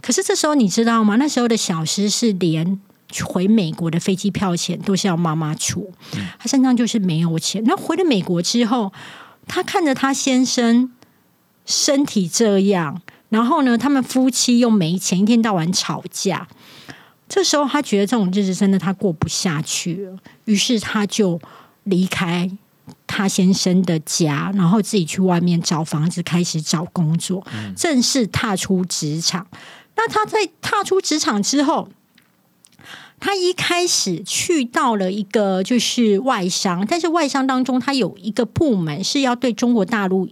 [0.00, 1.16] 可是这时候你知道吗？
[1.16, 2.80] 那时候的小诗是连
[3.24, 5.92] 回美国的飞机票钱都是要妈妈出，
[6.38, 7.62] 她身上就是没有钱。
[7.66, 8.92] 那回了美国之后，
[9.46, 10.92] 她看着她先生
[11.66, 16.48] 身体这样，然后呢，他们夫妻又没钱，一天到晚吵架。
[17.34, 21.40] 这时候，他觉得这种日子真的他过不下去了，于是他就
[21.84, 22.50] 离开
[23.06, 27.42] 他先生的家，然后自己去外面找房子，开始找工作，
[27.74, 29.46] 正式踏出职场。
[29.96, 31.88] 那他在踏出职场之后，
[33.18, 40.28] 他一开始去到了一个就是外商，但是外商当中，他有一个部门是要对中国大陆。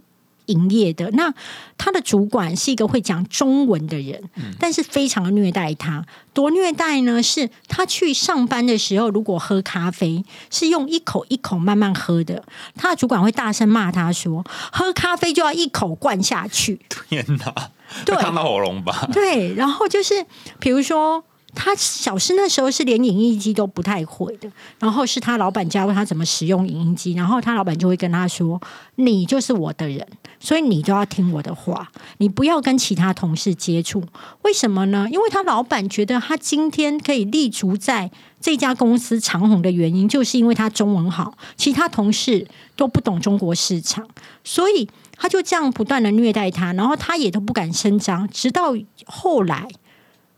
[0.51, 1.33] 营业的那
[1.77, 4.21] 他的主管是一个会讲中文的人，
[4.59, 6.05] 但是非常的虐待他。
[6.33, 7.21] 多虐待呢？
[7.23, 12.43] 是他去上班的时候，如果喝咖啡是用一口一口慢慢喝的，
[12.75, 16.79] 他的主管会大声骂他说：“喝咖啡就要一口灌下去。
[17.09, 17.71] ”天哪，
[18.05, 19.09] 对， 烫到喉咙吧？
[19.11, 20.25] 对，然后就是
[20.59, 21.23] 比如说。
[21.53, 28.59] 他小诗那时候是连影印机都不太会的，然后是他老板教他怎么使用影印机，然后他老板就会跟他说
[28.95, 30.07] ：“你就是我的人，
[30.39, 34.03] 所以你就要听我的话，你不要跟其他同事接触。
[34.43, 35.07] 为什么呢？
[35.11, 38.09] 因为他老板觉得他今天可以立足在
[38.39, 44.07] 这家公司长红的原因，就是因为他中文好，其他同事都不懂中国市场，
[44.43, 44.87] 所以
[45.17, 48.73] 他就这样不断的虐待他，然后他也都不敢声张，直到
[49.05, 49.67] 后来。”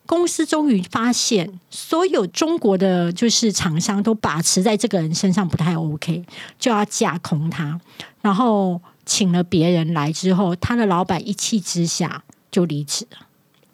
[0.06, 6.24] 公司终于发现，所有中国的就是厂商都把持在这个人身上不太 OK，
[6.60, 7.80] 就要架空他，
[8.22, 13.18] 然后请了别人来之后，他的老板一气之下就离职了，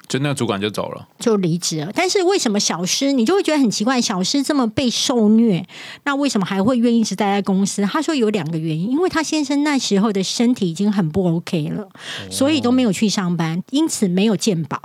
[0.07, 1.91] 就那个主管就走了，就离职了。
[1.93, 3.99] 但是为什么小诗你就会觉得很奇怪？
[3.99, 5.67] 小诗这么被受虐，
[6.03, 7.81] 那为什么还会愿意一直待在公司？
[7.83, 11.89] 他说有两个原因，因为他先生那时候的身体已经很不 OK 了，
[12.29, 14.79] 所以都没有去上班，因此没有健保。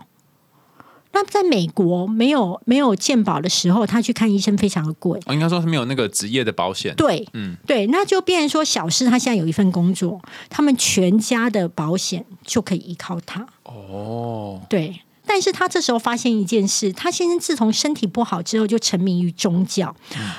[1.15, 5.19] 那在美国没有没有健保的时候，他去看医生非常的贵。
[5.27, 6.95] 哦应该说是没有那个职业的保险。
[6.97, 13.47] 对，嗯，对，那就变成说小诗他现在有一份工作，他们全家的保险就可以依靠他。
[13.63, 19.95] 哦，对，但是他这时候发现一件事，他先生自从身体不好之后，就沉迷于宗教，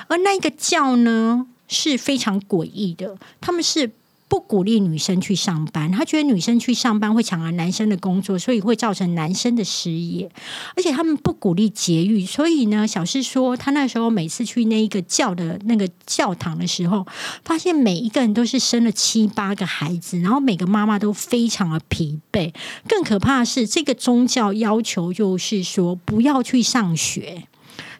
[0.09, 3.91] 而那个教呢是非常诡异的，他们是。
[4.27, 10.29] 不鼓励女生去上班，他觉得女生去上班会抢了男生的工作，所以会造成男生的失业。
[10.75, 17.05] 而且他们不鼓励节育，所以呢，小诗说，他那时候每次去那一个教的那个教堂的时候，
[17.43, 22.51] 发现每一个人都是生了七八个孩子，然后每个妈妈都非常的疲惫。
[22.87, 27.47] 更可怕的是，这个宗教要求就是说，不要去上学，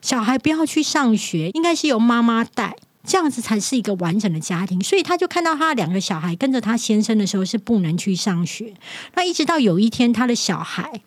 [0.02, 2.76] 小孩不要去上学，应该是由妈妈带。
[3.06, 4.82] 这样子才是一个完整的家庭。
[4.82, 8.74] 所以他就看到他两个小孩跟着他先生的时候是不能去上学，
[9.14, 11.00] 那一直到有一天他的小孩。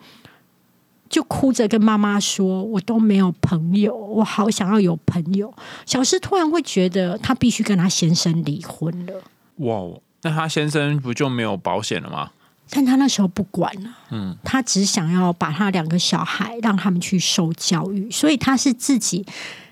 [1.10, 5.52] 就哭着跟妈妈说：“我都没有朋友，我好想要有朋友。”
[5.84, 9.14] 小诗突然会觉得他必须跟他先生离婚了。
[9.56, 12.30] 哇，那他先生不就没有保险了吗？
[12.70, 19.26] 但他那时候不管了，嗯，他只想要把他两个小孩让他们去受教育，所以他是自己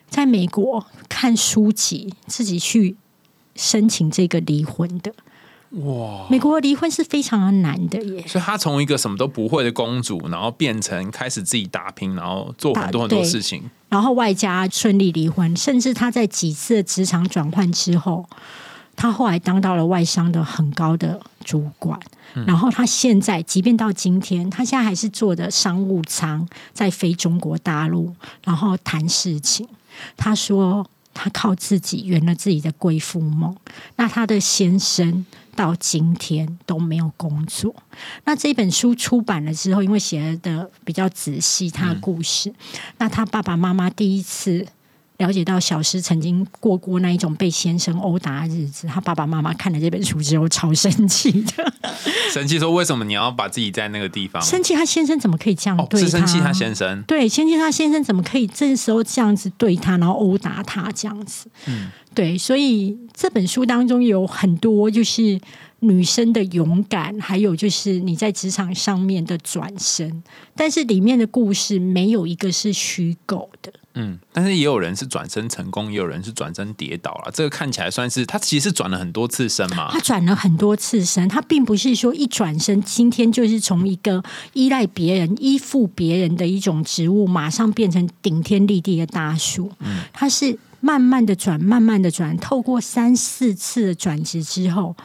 [0.10, 2.96] 在美国看书籍，自己去
[3.56, 5.14] 申请这个离婚的。
[5.72, 6.26] 哇！
[6.30, 18.26] 美国离婚是非常的难的耶，所以她从一个什么都不会的公主，然后变成开始自己打拼，然后做很多很多事情，然后外加顺利离婚，甚至她在几次职场转换之后，
[18.96, 22.00] 她后来当到了外商的很高的主管，
[22.46, 28.16] 然后她现在即便到今天，她现在还是坐的商务舱在飞中国大陆，
[28.46, 29.68] 然后谈事情。
[30.16, 33.56] 他说他靠自己圆了自己的贵妇梦，
[33.96, 35.26] 那他的先生。
[35.58, 37.74] 到今天都没有工作。
[38.26, 42.54] 那这本书出版了之后，因为写的比较仔细，他的故事，
[43.00, 44.68] 那他爸爸妈妈第一次
[45.18, 48.88] 了解到小诗曾经过过那一种被先生殴打日子。
[48.88, 51.74] 他爸爸妈妈看了这本书之后，超生气的，
[52.32, 56.08] 生气说：“为什么你要把自己在那个地方？”生气他先生怎么可以这样对他？
[56.08, 61.50] 生气他先生对，生气他先生怎么可以这时候这样子对他，然后殴打他这样子？
[61.66, 61.90] 嗯。
[62.14, 65.40] 对，所以这本书当中有很多就是
[65.82, 70.24] 女生的勇敢，还有就是你在职场上面的转身，
[70.56, 73.72] 但是里面的故事没有一个是虚构的。
[74.00, 77.32] 嗯，但是也有人是转身成功，也有人是转身跌倒了。
[77.34, 79.90] 这个看起来算是他其实转了很多次身嘛。
[79.92, 89.72] 他转了很多次身，他并不是说一转身，今天就是从一个依赖别人、依附别人的一种植物，马上变成顶天立地的大树。
[89.80, 90.58] 嗯，他是。
[90.80, 94.96] 慢慢的转，慢慢的转，透过三四次的转职之后，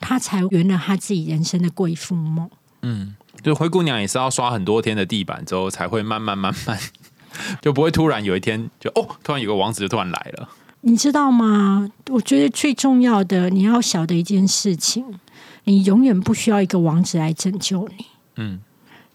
[0.00, 2.50] 他才圆了他自己人生的贵妇梦。
[2.82, 6.76] 嗯，就灰姑娘也是要刷很多天的地板之后，才会慢慢慢慢，
[7.60, 10.48] 就不会突然有一天就哦，突然有个王子就突然来了。
[10.82, 11.90] 你知道吗？
[12.08, 15.04] 我觉得最重要的，你要晓得一件事情，
[15.64, 18.06] 你永远不需要一个王子来拯救你。
[18.36, 18.60] 嗯。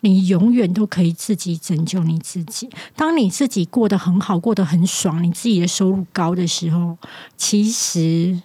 [0.01, 2.69] 你永远都可以自己拯救你自己。
[2.95, 6.95] 当你自己过得很好，过得很爽，你自己的收入高的时候，
[7.35, 8.39] 其实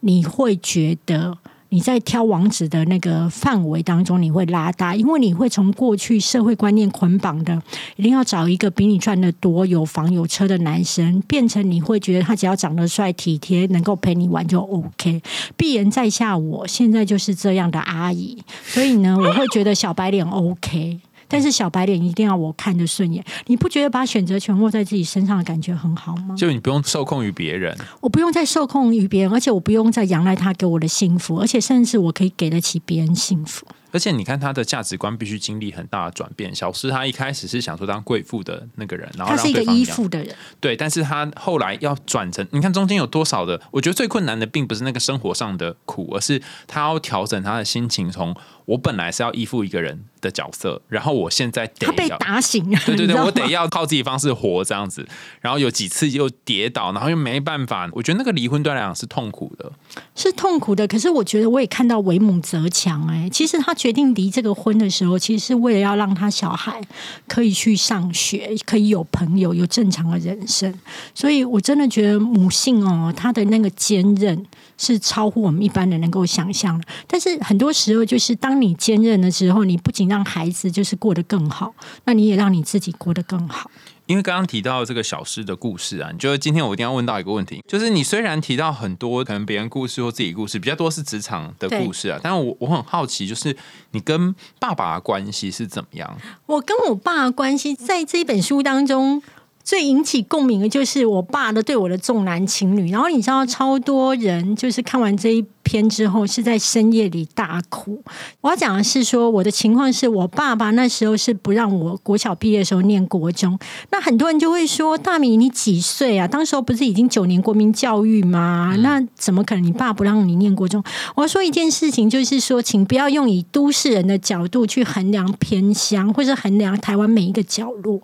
[0.00, 1.38] 你会觉得。
[1.70, 7.60] 你在挑王子的那个范围当中，你会拉大，因为你会从过去社会观念捆绑的，
[7.96, 15.22] 一定要找一个比你赚的多、有房有车的男生，变成你会觉得他只要长得帅、体贴，能够陪你玩就 OK。
[15.56, 21.00] 必然在下，我现在就是这样的阿姨，所以呢，我会觉得小白脸 OK。
[21.28, 26.34] 但是小白脸一定要我看得顺眼，你不觉得把选择权握在自己身上的感觉很好吗？
[26.36, 33.66] 就你不用受控于别人，我不用再受控于别人，而且我不用再仰赖他给我的幸福，而且甚至我可以给得起别人幸福。
[33.90, 36.54] 而且你看他的价值观必须经历很大的转变。
[36.54, 40.76] 小诗他一开始是想说当贵妇的那个人，然后他是一个依附的人，对。
[40.76, 43.58] 但是他后来要转成，你看中间有多少的？
[43.70, 48.10] 我觉得最困难的并不是那个生活上的苦，而是他要调整他的心情。
[48.10, 48.36] 从
[48.68, 55.08] 我本来是要依附一个人的角色，然后我现在他被打醒，对对对，我得要靠自己方式活这样子。
[55.40, 57.88] 然后有几次又跌倒，然后又没办法。
[57.92, 59.72] 我觉得那个离婚对他来讲是痛苦的，
[60.14, 60.86] 是痛苦的。
[60.86, 63.74] 可是我觉得我也看到为母则强哎，其实他。
[63.78, 66.80] 决定离这个婚的时候，其实是为了要让他小孩
[67.28, 70.74] 可以去上学，可以有朋友，有正常的人生。
[71.14, 74.44] 所以我真的觉得母性哦，她的那个坚韧
[74.78, 76.86] 是超乎我们一般人能够想象的。
[77.06, 83.70] 但是很多时候，就是当你坚韧的时候，你不仅让孩子就是过得更好，那你也让你自己过得更好。
[84.06, 93.54] 因为刚刚提到这个小诗的故事啊，你觉得今天我一定要问到一个问题，就是你虽然提到很多可能别人故事或自己故事，比较多是职场的故事啊，但是我我很好奇，就是
[93.90, 96.16] 你跟爸爸的关系是怎么样？
[96.46, 99.22] 我跟我爸的关系在这一本书当中。
[99.68, 108.02] 最引起共鸣的就是我爸的对我的重男轻女，然后你知道超多人就是看完这一篇之后是在深夜里大哭。
[108.40, 113.58] 我要讲的是说我的情况是我爸爸那时候是不让我国小毕业的时候念国中，
[113.90, 116.26] 那很多人就会说大米你几岁啊？
[116.26, 118.74] 当时候不是已经九年国民教育吗？
[118.78, 120.82] 那怎么可能你爸不让你念国中？
[121.14, 127.96] 我要说一件事情，就是说请不要用以都市人的角度去衡量偏乡或者衡量台湾每一个角落，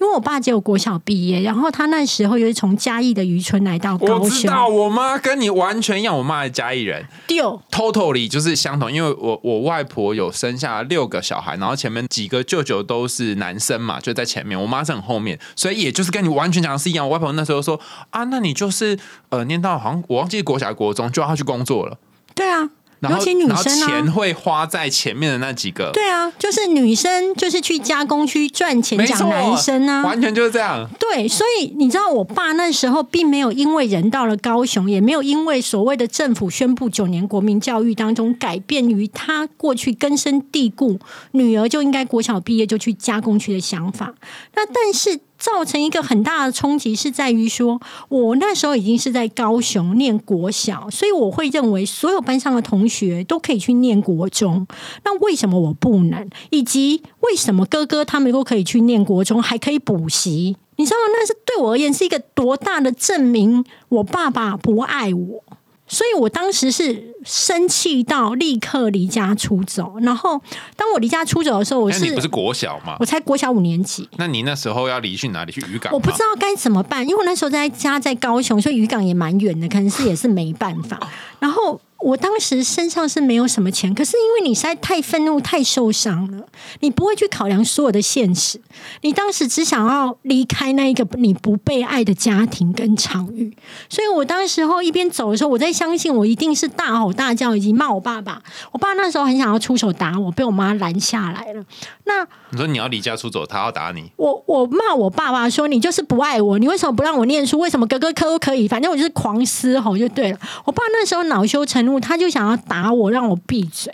[0.00, 0.98] 因为我爸只有国小。
[1.04, 8.90] 毕业，然后他那时候又是从嘉义的渔村来到高我知道，我妈跟你完全一样，我妈是嘉义人丢，totally 就是相同。
[8.90, 17.06] 因为我我外婆有生下六个小孩，然后前面几个舅舅都是男生嘛，就在前面，我妈是很后面，所以也就是跟你完全讲的是一样。
[17.08, 17.80] 我外婆那时候说
[18.10, 18.98] 啊，那你就是
[19.30, 21.98] 呃念到好像我忘记国小国中就要去工作了，
[22.34, 22.70] 对啊，
[23.10, 24.12] 尤其女生啊钱。
[24.12, 30.86] 会花在前面的那几个，对啊，就是女生就是去加工区赚钱，讲，男生啊，完全就是这样。
[30.98, 40.98] 对，所以你知道，我爸那时候并没有因为人到了高雄，也没有因为所谓的政府宣布九年国民教育当中改变于他过去根深蒂固，
[41.30, 44.14] 女儿就应该国小毕业就去加工区的想法。
[44.54, 54.64] 那但是造成一个很大的冲击是在于说，我那时候已经是在高雄念国小，所以我会认为所有班上的同学都可以去念国中。
[55.04, 56.30] 那为什么我不能？
[56.50, 60.56] 以及为什么哥哥他们都可以去念国中，还可以补习？
[60.76, 65.44] 你知道，那是对我而言是一个多大的证明，我爸爸不爱我。
[65.92, 69.92] 所以我当时是生气到立刻离家出走。
[70.00, 70.40] 然后
[70.74, 73.04] 当我离家出走的时候，我是你不是国小嘛我？
[73.04, 74.08] 才国小五年级。
[74.16, 75.52] 那你那时候要离去哪里？
[75.52, 75.92] 去渔港？
[75.92, 80.98] 我不知道该怎么办，因为我那时候在家在高雄，所以渔港也蛮远的，可能是也是没办法。
[81.38, 86.44] 然后我当时身上是没有什么钱，可是因为你实在太愤怒、太受伤了，
[86.80, 88.60] 你不会去考量所有的现实，
[89.02, 93.56] 你当时只想要离开那一个你不被爱的家庭跟场域。
[93.88, 98.42] 所以我当时候一边走的时候，我在相信我一定是大吼大叫以及骂我爸爸。
[98.72, 101.64] 我爸那时候很想要出手打我，被我妈拦下来了。
[102.04, 107.58] 那你说你要离家出走，他要打你，我我骂我爸爸说你就是不爱我，你为什么不让我念书？
[107.58, 108.66] 为什么哥哥科都可以？
[108.66, 110.38] 反正我就是狂嘶吼就对了。
[110.64, 113.92] 我爸那时候恼羞成怒，他就想要打我，让我闭嘴。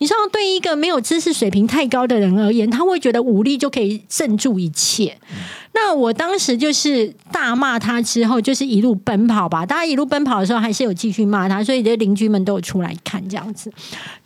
[0.00, 5.16] 你知道，对一个没有知识水平太高的人而言，他会觉得武力就可以镇住一切。
[5.72, 9.64] 那我当时就是大骂他之后，就是一路奔跑吧。
[9.64, 13.72] 大家一路奔跑的时候，还是有继续骂他，所以这邻居们都有出来看这样子。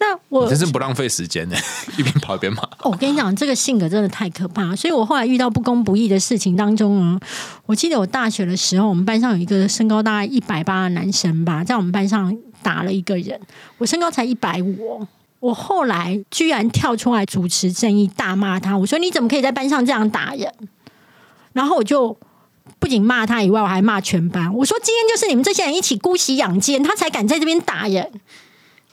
[0.01, 1.57] 那我真是不浪费时间呢，
[1.99, 2.62] 一边跑一边骂。
[2.62, 7.20] 哦，我跟你讲，这个性格真的太可怕，所以我后来遇到不公不义的事情当中呢，
[7.66, 13.38] 我记得我大学的时候，我们班上有一个身高大概一百八的男生吧，在我们班上打了一个人，
[13.78, 15.06] 我身高才一百五。
[15.40, 18.78] 我后来居然跳出来主持正义，大骂他。
[18.78, 20.50] 我说：“你怎么可以在班上这样打人？”
[21.52, 22.16] 然后我就
[22.78, 24.50] 不仅骂他以外，我还骂全班。
[24.54, 28.10] 我说：“今天就是你们这些人一起姑息养奸，他才敢在这边打人。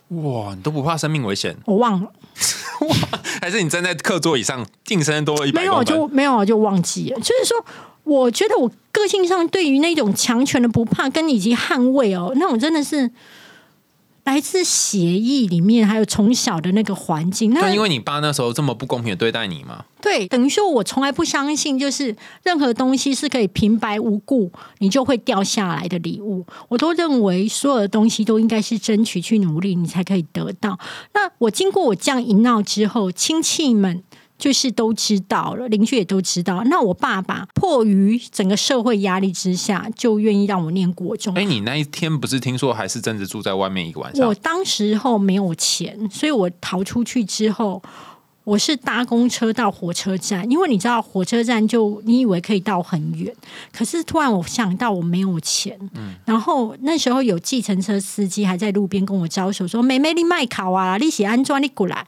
[0.10, 2.12] 哇，你都不怕生命危险？”我忘了。
[2.82, 2.96] 哇
[3.42, 7.20] 还是你站在课桌椅上，晋升多一百没有，我就没有，我就忘记了。
[7.22, 7.66] 就是说，
[8.04, 13.10] 我觉得我个性上对于那种强权的不怕跟以及捍卫哦，那种真的是
[14.24, 17.52] 来自协议里面，还有从小的那个环境。
[17.52, 26.46] 那因为你爸那时候这么不公平的对待你嘛，对，等于说我从来不相信，就是任何东西是可以平白无故你就会掉下来的礼物。
[26.70, 30.78] 我都认为所有的东西都应该是争取去努力，你才可以得到。
[31.14, 34.04] 那我经过我这样一闹之后，亲戚们。
[34.42, 36.64] 就是都知道了，邻居也都知道。
[36.64, 41.32] 那我爸爸迫于整个社会压力之下，就愿意让我念国中。
[41.36, 44.34] 哎、你那一天不是听说还是真的住在外面一个晚上我？
[44.34, 47.80] 当时候没有钱，所以我逃出去之后，
[48.44, 53.32] 我是搭公车到火车站，因为你知道火车站就你以为可以到很远，
[53.72, 62.08] 可是突然我想到我没有钱，嗯然后那时候有计程车司机还在路边跟我招手说：“妹妹你卖考啊，你写安装你过来。”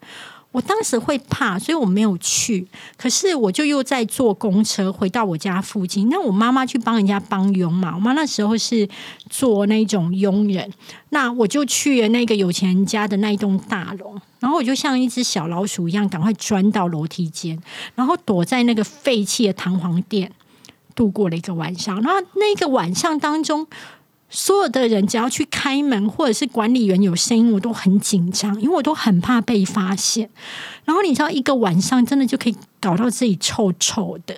[0.54, 2.66] 我当时会怕，所以我没有去。
[2.96, 6.08] 可是我就又在坐公车回到我家附近。
[6.10, 8.88] 那我妈妈去帮人家帮佣嘛，我妈那时候是
[9.30, 10.72] 做那种佣人。
[11.10, 17.60] 那我就去了那个有钱人家的那一栋大楼，然后我就像一只小老鼠一样，赶快钻到楼梯间，
[17.96, 20.32] 然后躲在那个废弃的弹簧店
[20.94, 22.00] 度过了一个晚上。
[22.02, 23.68] 然后那个晚上当中。
[24.36, 30.28] 所有的人只要去开门，或者是管理员有声音，我都很紧张，因为我都很怕被发现。
[30.86, 34.36] 然后你知道，一个晚上真的就可以搞到自己臭臭的。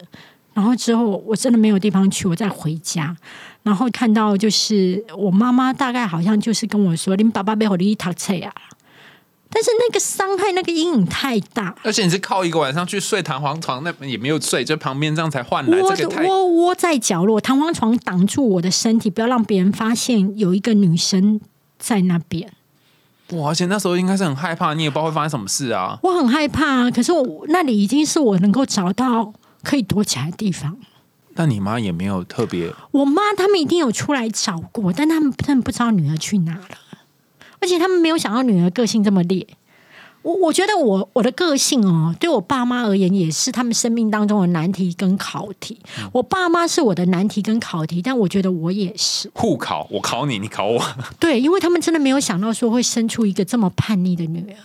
[0.53, 3.15] 然后之后我真的没有地方去，我再回家，
[3.63, 8.53] 然后看到就是我妈妈大概好像就是跟我说：“你爸爸被我的一塔车啊。”
[9.55, 21.39] 但是那个伤害、那个阴影太大，而且你是靠一个晚上去睡弹簧床，那边也没有睡，就旁边这样才换来，窝这个太窝窝在角落，弹簧床挡住我的身体，不要让别人发现有一个女生
[21.79, 22.51] 在那边。
[23.29, 23.51] 哇！
[23.51, 25.97] 而且那时候应该是很害怕，你也不知道会发生什么事啊。
[26.03, 29.33] 我很害怕啊，可是我那里已经是我能够找到
[29.63, 30.77] 可以躲起来的地方。
[31.33, 36.61] 但你妈也没有特别，我妈他们一定有出来找过，但他们真的不知道女儿去哪了，
[37.65, 39.47] 而且他们没有想到女儿个性这么烈。
[40.21, 45.79] 我我觉得我我的个性哦，对我爸妈而言也是他们生命当中的难题跟考题。
[46.11, 50.79] 我爸妈是我的难题跟考题，但我觉得我也是互考，我考你，你考我。
[51.19, 54.57] 对，因为他们真的没有想到说会生出一个这么叛逆的女儿。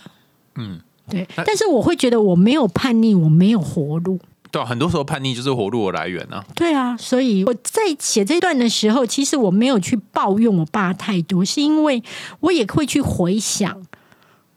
[0.57, 0.79] 嗯，
[1.09, 1.27] 对。
[1.37, 4.19] 但是我会觉得我没有叛逆，我没有活路。
[4.51, 6.43] 对，很多时候叛逆就是活路的来源呢。
[6.53, 12.03] 对啊，所以我在写这段的时候，其实我没有去抱怨我爸太多，是因为
[12.41, 13.81] 我也会去回想。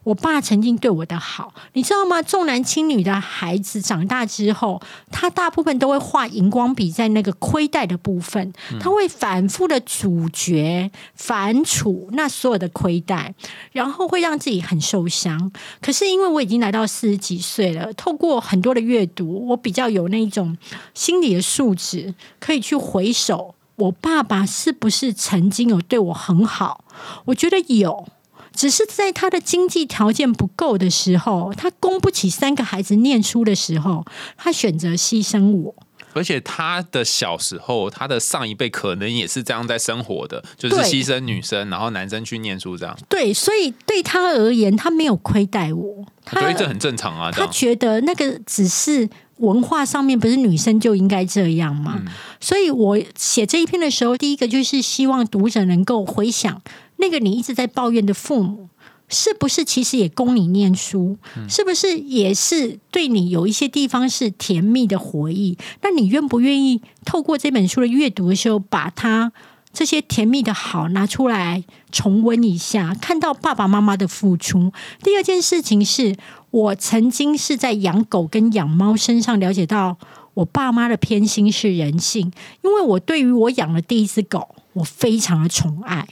[0.04, 2.22] 我爸曾经对我的好，你知道吗？
[2.22, 4.80] 重男轻女的孩子长大之后，
[5.10, 13.34] 他大部分都会画荧光笔在那个亏待的部分，他会反复的咀嚼反刍那所有的亏待，
[13.72, 15.50] 然后会让自己很受伤。
[15.80, 20.56] 可是因为我已经来到四十几岁了，透过很多的阅读，我比较有那种
[20.92, 26.84] 心理的素质，可以去回首我爸爸是不是曾经有对我很好？
[27.24, 28.06] 我觉得有。
[28.54, 34.04] 只是在他的经济条件不够的时候，他供不起三个孩子念书的时候，
[34.36, 35.74] 他选择牺牲我。
[36.12, 42.96] 而且他的小时候，他的上一辈可能也是这样在生活的，就是牺牲女生，然后男生去念书这样。
[43.08, 46.06] 对，所以对他而言，他没有亏待我。
[46.30, 47.32] 我觉得这很正常啊。
[47.32, 52.00] 他觉得那个只是文化上面，不是女生就应该这样吗？
[52.40, 56.62] 所以我写这一篇的时候，第一个就是希望读者能够回想。
[56.96, 58.68] 那个你一直在抱怨的父母，
[59.08, 61.18] 是不是其实也供你念书？
[61.48, 65.58] 是不是也是对你有一些地方是甜蜜的回忆？
[65.82, 69.32] 那你愿不愿意透过这本书的阅读的时候，把它
[69.72, 74.72] 这些甜蜜的好拿出来重温一下，看到爸爸妈妈的付出？
[75.02, 76.16] 第二件事情是
[76.50, 79.98] 我曾经是在养狗跟养猫身上了解到，
[80.34, 82.32] 我爸妈的偏心是人性，
[82.62, 86.06] 因为我对于我养的第一只狗，我非常的宠爱。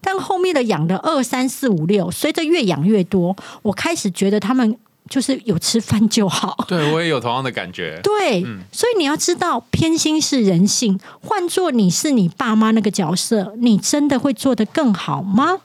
[0.00, 4.76] 但后面的养的二三四五六，随着越养越多，我开始觉得他们
[5.08, 6.56] 就是有吃饭就好。
[6.68, 8.00] 对我也有同样的感觉。
[8.02, 8.42] 对，
[8.72, 10.98] 所以你要知道，偏心是人性。
[11.20, 15.60] 换做你是你爸妈那个角色，你真的会做得更好吗？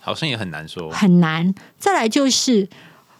[0.00, 1.54] 好像也很难说，很难。
[1.78, 2.68] 再来就是。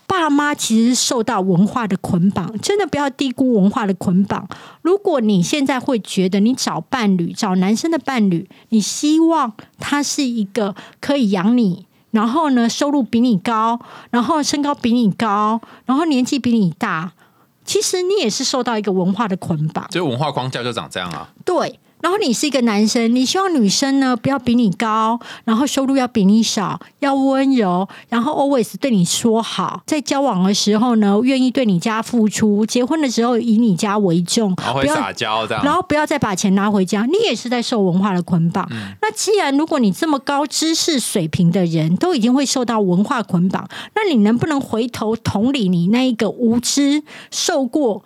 [0.07, 4.49] 爸妈其实受到文化的捆绑，真的不要低估文化的捆绑。
[4.83, 13.81] 如果你现在会觉得你找伴侣、找男生的伴侣，你希望他是一个可以养你，然后呢收入比你高，
[14.11, 17.13] 然后身高比你高，然后年纪比你大，
[17.65, 19.87] 其实你也是受到一个文化的捆绑。
[19.91, 21.29] 就文化框架就长这样啊？
[21.45, 21.79] 对。
[22.07, 38.65] 然后你是一个男生，你希望女生呢不要比你高，然后收入要比你少，要温柔，然后 always 对你说好，在交往的时候呢愿意对你家付出，结婚的时候以你家为重，不要撒娇这样，然后不要再把钱拿回家，你也是在受文化的捆绑。
[39.03, 47.03] 那既然如果你这么高知识水平的人都已经会受到文化捆绑，那你能不能回头同理你那一个无知
[47.33, 48.05] 受过？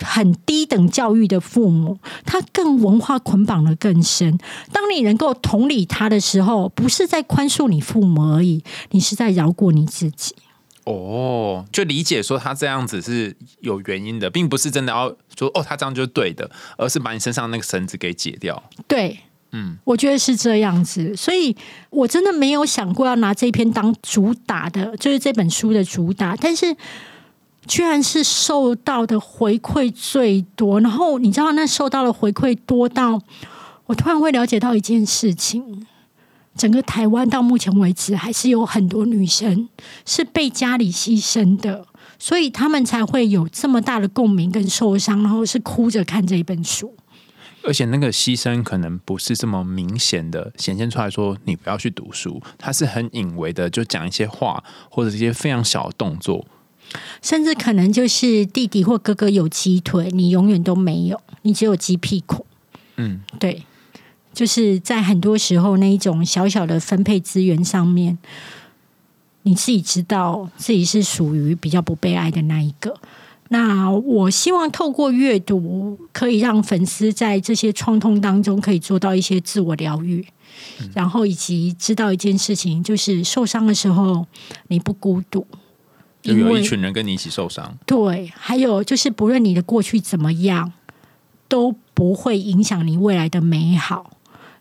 [0.00, 4.38] 很低等教育的父母，他更文化捆绑的更深。
[4.72, 10.34] 当你能够同理他的时候，不是在宽恕你父母而已，你是在饶过你自己。
[10.84, 18.62] 哦，就理解说他这样子是有原因的，并不是真的要说哦，他这样就是对的，而是把你身上那个绳子给解掉。
[18.86, 19.18] 对，
[19.52, 21.54] 嗯，我觉得是这样子，所以
[21.90, 26.76] 我真的没有想过要拿这篇当主打的，就是这本书的主打，但是。
[27.68, 33.20] 居然是受到的回馈最多，然后你知道那受到的回馈多到，
[33.84, 35.86] 我突然会了解到一件事情：
[36.56, 39.68] 整个台湾到目前为止，还是有很多女生
[40.06, 41.86] 是被家里牺牲的，
[42.18, 46.94] 所以他们才会有这么大的共鸣跟受伤，然后是哭着看这一本书。
[47.64, 56.46] 而且那个牺牲可能不是这么明显的显现出来说你不要去读书，他是很隐微的，就讲一些话或者一些非常小的动作。
[57.20, 62.46] 甚至可能就是弟弟或哥哥有鸡腿，你永远都没有，你只有鸡屁股。
[62.96, 63.64] 嗯，对，
[64.32, 68.18] 就是在很多时候那一种小小的分配资源上面，
[69.42, 72.98] 你自己知道自己是属于比较不被爱的那一个。
[73.50, 80.26] 那我希望透过阅读，可以让粉丝在这些创痛当中可以做到一些自我疗愈，
[80.94, 84.26] 然后以及知道一件事情，就是受伤的时候
[84.66, 85.46] 你不孤独。
[86.34, 87.76] 就有一群人跟你一起受伤。
[87.86, 90.72] 对，还有就是，不论你的过去怎么样，
[91.48, 94.10] 都不会影响你未来的美好。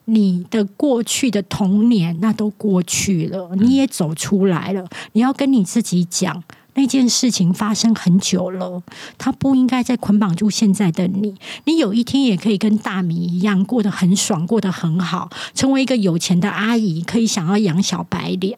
[0.09, 4.87] 你的过去的童年，那都过去了，你也走出来了。
[5.11, 6.41] 你要跟你自己讲，
[6.75, 8.81] 那件事情发生很久了，
[9.17, 11.35] 它不应该再捆绑住现在的你。
[11.65, 18.57] 你有一天也可以跟大米一样，过得很爽，过得很好，成为一个有钱的阿姨，可以想要养小白脸。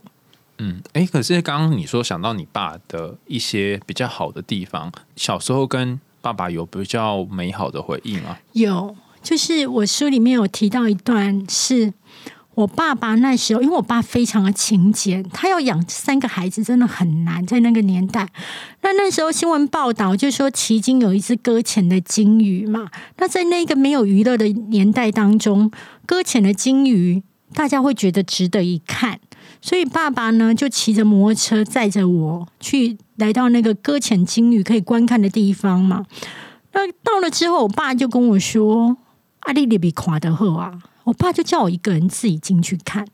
[0.60, 8.38] 嗯，哎，可是刚刚你说想到你爸的一些比较好的地方，小时候跟爸爸有比较美好的回忆吗？
[8.54, 11.94] 有，就是我书里面有提到一段是。
[12.56, 18.28] 我爸爸那时候，因为我爸非常的勤俭，他要养三个孩子真的很难，在那个年代。
[18.82, 22.90] 那那时候新闻报道就说，奇经有一只搁浅的鲸鱼嘛。
[23.16, 25.72] 那在那个没有娱乐的年代当中，
[26.06, 29.22] 搁浅的鲸鱼，大家会觉得值得一看。
[29.62, 36.06] 所以爸爸呢，就骑着摩托车载着我去来到那个搁浅鲸鱼可以观看的地方嘛。
[36.72, 38.98] 那到了之后，我爸就跟我说
[39.42, 43.06] ：“阿丽丽比夸得好啊。”我爸就叫我一个人自己进去看，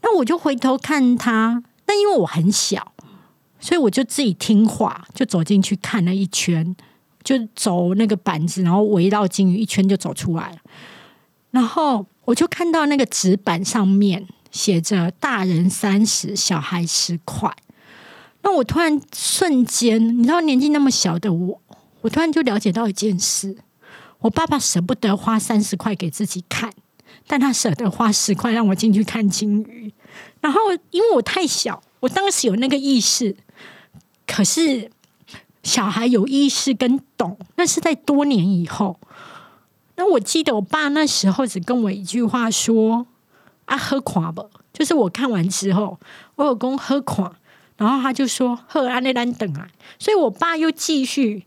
[0.00, 2.92] 那我就回头看他，但因为我很小，
[3.60, 6.74] 所以我就自己听话，就走进去看了一圈，
[7.22, 10.56] 就走那个板子，然后围绕金鱼一圈就走出来了。
[11.50, 14.26] 然后我就看到那个纸板上面
[14.56, 17.54] 写着“大人三十，小孩十块”。
[18.42, 21.60] 那我突然瞬间，你知道，年纪那么小的我，
[22.00, 23.58] 我突然就了解到一件事：
[24.20, 26.72] 我爸爸舍不得花三十块给自己看。
[27.28, 29.92] 但他舍得花十块让我进去看金鱼，
[30.40, 30.60] 然后
[30.92, 33.36] 因为我太小，我当时有那个意识，
[34.28, 34.88] 可是
[35.64, 39.00] 小孩有意识跟懂，那是在多年以后。
[39.96, 43.08] 那我记得我爸那时候只跟我一句话说
[43.66, 44.42] ：“啊，喝垮吧。”
[44.72, 45.98] 就是我看完之后，
[46.34, 47.36] 我老公喝垮，
[47.76, 51.44] 然后他就说：“喝安内兰等啊。”所以我爸又继续，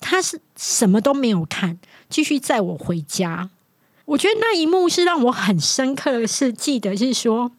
[0.00, 1.78] 他是什么都没有看，
[2.08, 3.50] 继续载我回家。
[4.06, 7.52] 我觉得那一幕是让我很深刻的是记得是说，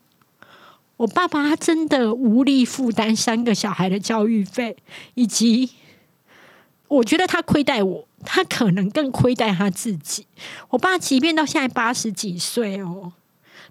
[0.98, 4.76] 我爸爸他真的无力负担三个小孩的教育费，
[5.14, 5.70] 以及
[6.88, 10.26] 我觉得他亏待我，他可能更亏待他自己。
[10.70, 13.14] 我爸即便到现在八十几岁哦，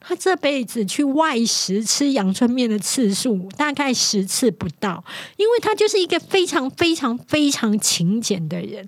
[0.01, 5.05] 他这辈子去外食吃阳春面的次数大概十次不到，
[5.37, 8.87] 因为他就是一个非常非常非常勤俭的人。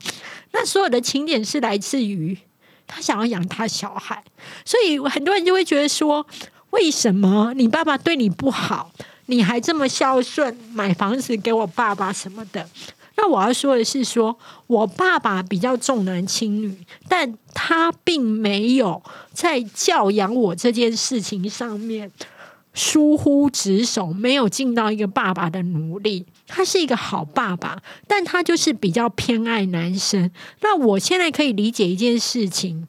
[0.52, 2.38] 那所有的勤俭是来自于。
[2.92, 4.20] 他想要养他小孩，
[4.64, 6.26] 所以很多人就会觉得说：
[6.70, 8.90] 为什么你爸爸对你不好，
[9.26, 12.68] 你还这么孝顺，买房子给我爸爸什么的？
[13.22, 16.74] 那我要说的是，说我爸爸比较重男轻女，
[17.06, 19.02] 但他并没有
[19.34, 22.10] 在教养我这件事情上面
[22.72, 26.24] 疏忽职守，没有尽到一个爸爸的努力。
[26.46, 30.30] 他是一个好爸爸，但他就是比较偏爱男生。
[30.62, 32.88] 那我现在可以理解一件事情。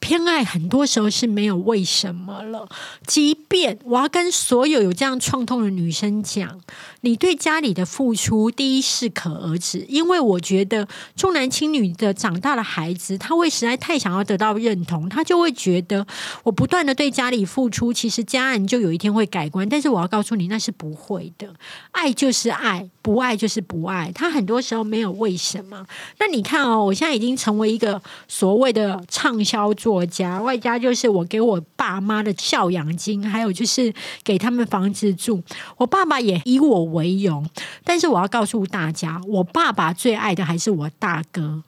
[0.00, 2.68] 偏爱很多时候是没有为什么了。
[3.04, 6.60] 即便我要跟所有有这样创痛的女生讲，
[7.02, 9.86] 你对家里的付出，第一适可而止。
[9.88, 16.04] 因为我觉得重男轻女的长大的孩子，他会实在太想要得到认同，他就会觉得
[16.42, 19.68] 我不断的对家里付出，其实家人就有一天会改观。
[19.68, 21.54] 但是我要告诉你，那是不会的。
[21.92, 24.10] 爱就是爱，不爱就是不爱。
[24.12, 25.86] 他很多时候没有为什么。
[26.18, 29.68] 那你看哦，我现在已经成为一个所谓的畅销。
[29.78, 33.92] 作家，外加就是我给我爸妈的孝养金，还有就是
[34.24, 35.42] 给他们房子住。
[35.76, 37.48] 我爸爸也以我为为荣，
[37.84, 41.62] 但是我要告诉大家，我爸爸最爱的还是我大哥，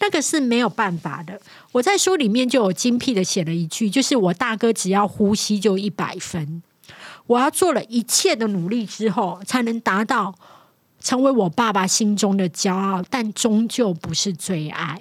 [0.00, 1.40] 那个是没有办法的。
[1.72, 6.62] 我在书里面就有精辟的写了一句，就是我大哥只要呼吸就一百分，
[7.26, 10.34] 我要做了一切的努力之后，才能达到
[11.00, 15.00] 成为我爸爸心中的骄傲，但终究不是最爱。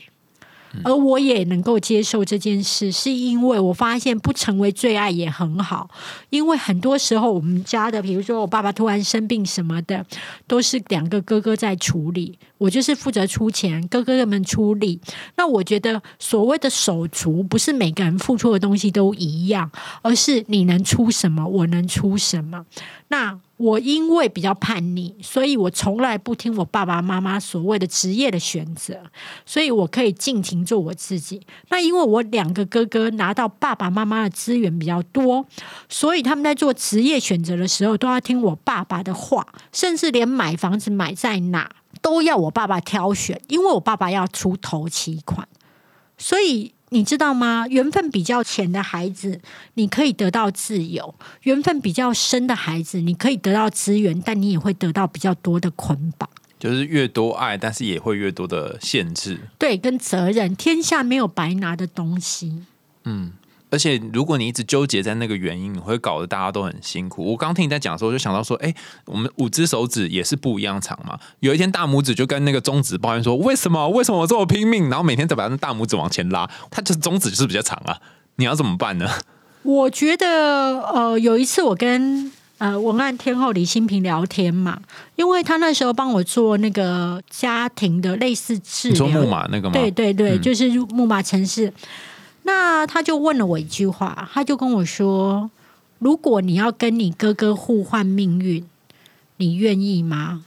[0.83, 5.89] 而我也能够接受这件事，是因为我发现不成为最爱也很好。
[6.29, 10.05] 因为很多时候，我们家的，比如说我爸爸突然生病什么的，
[10.47, 15.01] 都是两个哥哥在处理，我就是负责出钱，哥哥们出力。
[15.35, 19.71] 那我觉得所谓的手足，不是每个人付出的东西都一样，
[20.03, 22.67] 而是你能出什么，我能出什么。
[23.07, 23.39] 那。
[23.59, 28.97] 我因为比较叛逆，所以我从来不听我爸爸妈妈所谓的职业的选择，
[29.45, 31.45] 所以我可以尽情做我自己。
[31.67, 35.45] 那因为我两个哥哥拿到爸爸妈妈的资源比较多，
[35.89, 41.69] 所以他们在做职业选择的时候都要听我爸爸的话，甚至连买房子买在哪
[42.01, 45.47] 都要我爸爸挑选，因为我爸爸要出头期款，
[46.17, 46.73] 所以。
[46.91, 47.67] 你知道吗？
[47.67, 49.39] 缘分比较浅的孩子，
[49.75, 51.13] 你可以得到自由；
[51.43, 56.27] 缘分比较深的孩子，你可以得到资源，但你也会得到比较多的捆绑。
[56.57, 59.39] 就是越多爱，但是也会越多的限制。
[59.59, 62.63] 对，跟责任，天下没有白拿的东西。
[63.03, 63.33] 嗯。
[63.71, 67.23] 而且，如果你一直纠结在那个原因，你会搞得大家都很辛苦。
[67.23, 68.73] 我刚听你在讲的时候，就想到说，哎，
[69.05, 71.19] 我们五只手指也是不一样长嘛。
[71.39, 73.87] 有一天，大拇指就跟那个中指抱怨说：“为什么？
[73.89, 74.89] 为什么我这么拼命？
[74.89, 77.97] 然后每天都把那大拇指往前拉，它就是中指就是比较长啊。
[78.37, 79.07] 你要怎么办呢？”
[79.61, 84.79] 我觉得，呃，有一次我跟呃文案天后李新平聊天嘛，
[85.15, 89.73] 因为他那时候帮我做那个家庭的类似治疗，你说木马那个吗？
[89.73, 91.71] 对对对，嗯就是木马城市。
[92.43, 95.51] 那他就问了我一句话，他就跟我说
[95.99, 98.65] ：“如果你要跟你哥哥互换命运，
[99.37, 100.45] 你愿意吗？”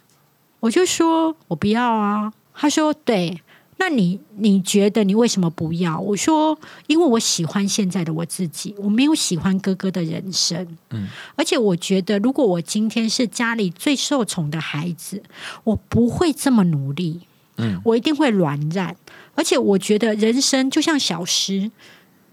[0.61, 3.41] 我就说：“我不要啊。”他说：“对，
[3.79, 10.67] 那你你觉得你为什么不要？”我说：“因为我喜欢现在的我自己，我没有喜欢哥哥的人生。
[10.91, 15.23] 嗯，而且我觉得，如果我今天是家里最受宠的孩子，
[15.65, 17.23] 我不会这么努力。
[17.59, 18.97] 嗯，我一定会软烂。
[19.35, 21.71] 而且我觉得人生就像小诗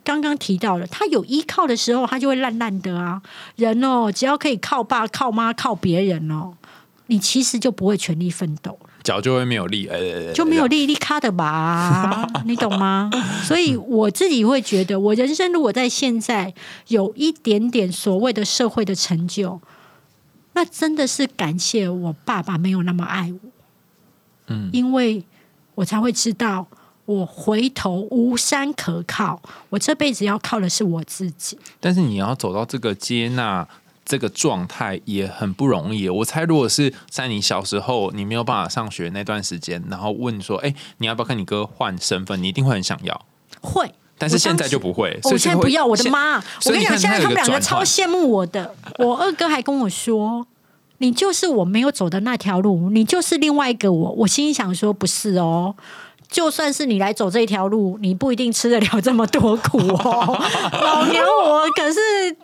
[0.04, 3.22] 刚刚提到了，他有依靠的时候，他就会烂烂的啊。
[3.56, 6.54] 人哦，只要可以靠爸、靠妈、靠别人哦，
[7.08, 8.90] 你其实就不会全力奋斗了。
[9.02, 12.28] 脚就会没有力，呃，就没有力力卡的吧？
[12.46, 13.10] 你懂吗？
[13.44, 16.54] 所以我自己会觉得，我人生如果在现在
[16.90, 19.62] 有一点点所谓的社会的成就，
[20.54, 23.50] 那真的是感谢我爸爸没有那么爱我，
[24.48, 25.24] 嗯，因为
[25.76, 26.68] 我才会知道，
[27.10, 31.58] 我回头无山可靠，我这辈子要靠的是我自己。
[31.80, 33.68] 但是你要走到这个接纳
[34.06, 36.08] 这个状态也很不容易。
[36.08, 43.26] 我猜，如果是在你小时候你没有办法上学那段时间，然后问说：“哎、你要不要跟你哥换身份？”你一定会很想要。
[43.60, 46.36] 会，但是现在就不会，我现在不要，我的妈！
[46.36, 48.76] 我跟你讲，现在他们两个超羡慕我的。
[49.00, 50.46] 我二哥还跟我说
[51.00, 55.76] ：“你就是我没有走的那条路，你就是另外一个我。”我心里想说：“不是哦。”
[56.30, 60.40] 就算是你来走这条路，你不一定吃得了这么多苦哦。
[60.74, 62.00] 老娘我可是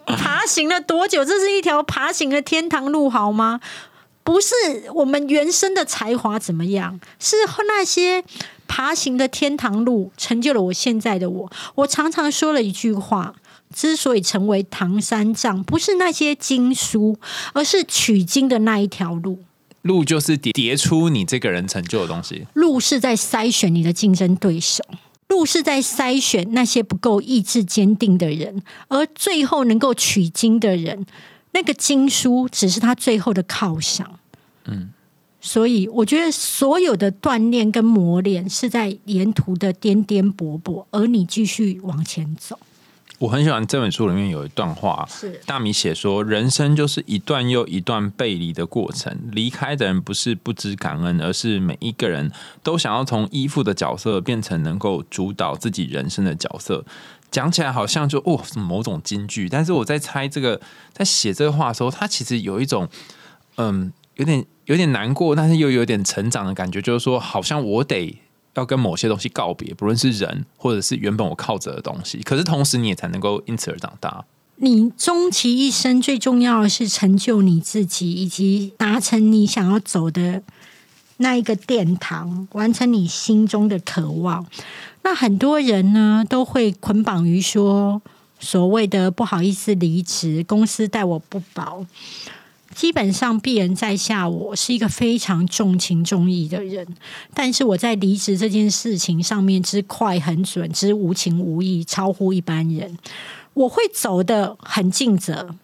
[0.05, 1.23] 爬行了多久？
[1.23, 3.61] 这是一条爬行的天堂路，好吗？
[4.23, 4.55] 不是
[4.95, 7.36] 我们原生的才华怎么样，是
[7.67, 8.23] 那些
[8.67, 11.51] 爬行的天堂路成就了我现在的我。
[11.75, 13.36] 我常常说了一句话：
[13.71, 17.19] 之所以成为唐三藏，不是那些经书，
[17.53, 19.38] 而是取经的那一条路。
[19.86, 22.47] 路就是叠叠出你这个人成就的东西。
[22.53, 24.83] 路是在筛选你的竞争对手，
[25.27, 31.05] 路是在筛选那些不够意志坚定的人，而最后能够取经的人，
[31.51, 34.19] 那个经书只是他最后的犒赏。
[34.65, 34.89] 嗯，
[35.39, 42.57] 所以我觉得所有的锻炼跟磨练是在沿途的颠颠簸簸，而你继续往前走。
[43.20, 52.30] 我很喜欢这本书里面有一段话，是大米写说：“人生就是一段又一段背离的过程，离开的人不是不知感恩，而是每一个人
[52.61, 56.84] 都想要从依附的角色变成能够主导自己人生的角色。”
[57.32, 60.59] 讲起来好像就哦某种金句，但是我在猜这个
[60.93, 62.88] 在写这个话的时候，他其实有一种
[63.57, 68.20] 嗯有点有点难过，但是又有点成长的感觉，就是说好像我得。
[68.56, 74.26] 要跟某些东西告别，不论是人或者是原本我靠着的东西，可是同时你也才能够因此而长大。
[74.58, 80.41] 你终其一生最重要的是成就你自己，以及达成你想要走的
[81.18, 84.45] 那一个殿堂，完成你心中的渴望。
[85.03, 88.01] 那很多人呢，都会捆绑于说
[88.39, 91.86] 所谓的不好意思离职，公司待我不薄。
[92.76, 96.86] 基本上鄙人在下，我是一个非常重情重义的人，
[97.34, 102.97] 但是我在离职这件事情上面之快很准，之无情无义，超乎一般人。
[103.53, 105.55] 我会走的很尽责，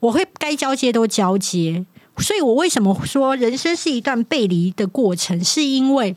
[0.00, 1.84] 我会该交接都交接。
[2.16, 6.16] 所以我为什么说人生是一段背离的过程，是因为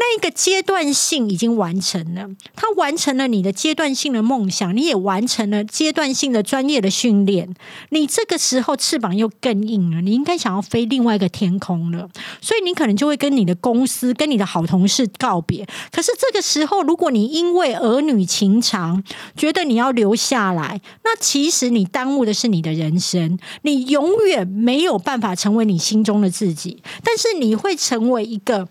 [0.00, 7.52] 那一个阶段性已经完成了，他完成了你的阶段性的梦想，你也完成了阶段性的专业的训练。
[7.90, 12.08] 你这个时候翅膀又更硬了，你应该想要飞另外一个天空了，
[12.40, 15.66] 所以你可能就会跟你的公司、跟你的好同事告别。
[15.90, 19.02] 可是这个时候，如果你因为儿女情长，
[19.36, 28.68] 觉得你要留下来，那其实你耽误的是你的人生，你永远没有办法成为你心中的自己，但是你会成为一个。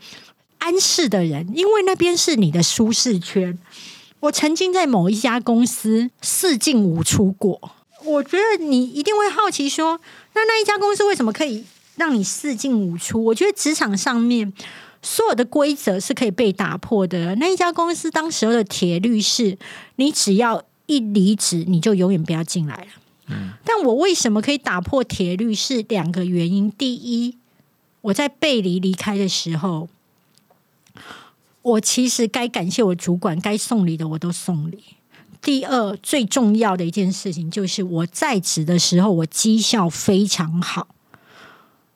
[0.60, 3.58] 安适的人，因为那边是你的舒适圈。
[4.20, 7.72] 我曾经在某一家公司四进五出过，
[8.04, 10.02] 我觉得你一定会好奇说，
[10.34, 11.64] 那那一家公司为什么可以
[11.96, 13.24] 让你四进五出？
[13.26, 14.52] 我觉得职场上面
[15.04, 17.36] 所有的规则是可以被打破的。
[17.36, 19.56] 那一家公司当时候的铁律是，
[19.98, 22.88] 你只要一离职，你就永远不要进来了。
[23.28, 25.54] 嗯，但我为什么可以打破铁律？
[25.54, 26.72] 是两个原因。
[26.72, 27.36] 第一，
[28.02, 29.88] 我在背离离开的时候。
[31.68, 34.84] 我其实该感谢我主管，该送礼的我都送礼。
[35.42, 40.88] 第二，最重要的一件事情就是我在职的时候，我绩效非常好，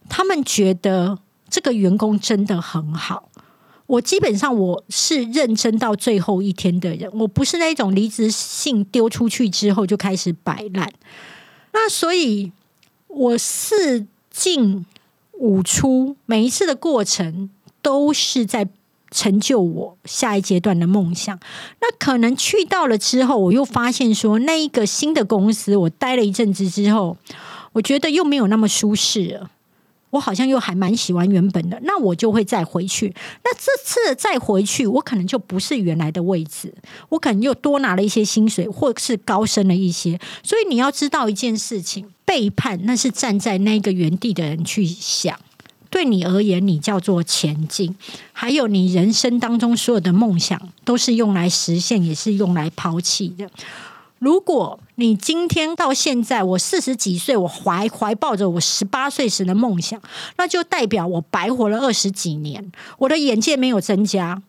[0.10, 1.20] 他们觉得
[1.50, 3.30] 这个员工真的很好。
[3.88, 10.94] 我基本上我是认真到最后一天的人，我不是那种离职信丢出去之后就开始摆烂。
[11.74, 12.52] 那所以
[13.08, 14.86] 我四进
[15.34, 17.50] 五出，每一次的过程
[17.82, 18.70] 都是在
[19.12, 21.38] 成就我下一阶段的梦想。
[21.80, 27.16] 那可能去到了之后，我又发现说，那一个新的公司，我待了一阵子之后，
[27.74, 29.52] 我觉得又没有那么舒适了。
[30.12, 33.16] 我好像又还蛮喜欢原本的，那我就会再回去。
[33.46, 36.74] 那这次再回去，我可能就不是原来的位置，
[37.08, 40.20] 我可能又多拿了一些薪水，或是高升了一些。
[40.44, 45.40] 所以你要知道一件事情，背叛那是站在那个原地的人去想，
[45.92, 47.96] 对你而言，你叫做前进。
[48.32, 53.48] 还有你人生当中所有的梦想，都是用来实现，也是用来抛弃的。
[54.18, 60.00] 如果你今天到现在，我四十几岁，我怀怀抱着我十八岁时的梦想，
[60.38, 64.42] 那就代表我白活了二十几年，我的眼界没有增加，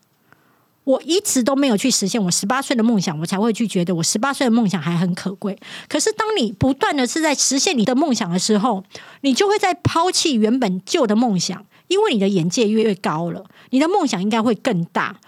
[0.83, 5.57] 我一直都没有去实现我十八岁的梦想，我才会去觉得我十八岁的梦想还很可贵。
[5.87, 8.83] 可是当你不断的是在实现你的梦想的时候，
[9.21, 15.19] 你就会在抛弃原本旧的梦想，因为你的眼界越越高了，你的梦想应该会更大。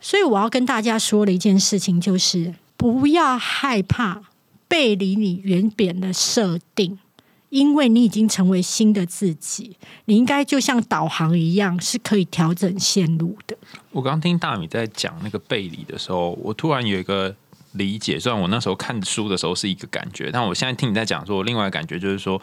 [0.00, 2.54] 所以我要跟大家说的一件事情就是。
[2.76, 4.20] 不要害怕
[4.68, 6.98] 背离你原本的设定，
[7.54, 9.76] 因为你已经成为新的自己。
[10.06, 13.56] 你应该就像导航一样，是可以调整线路的。
[13.92, 17.32] 我刚听大米在讲那个背离的时候，我突然有一个
[17.74, 18.18] 理解。
[18.18, 22.42] 虽然我那时候看书的时候是一个感觉，但我现在听你在讲说，另外感觉就是说。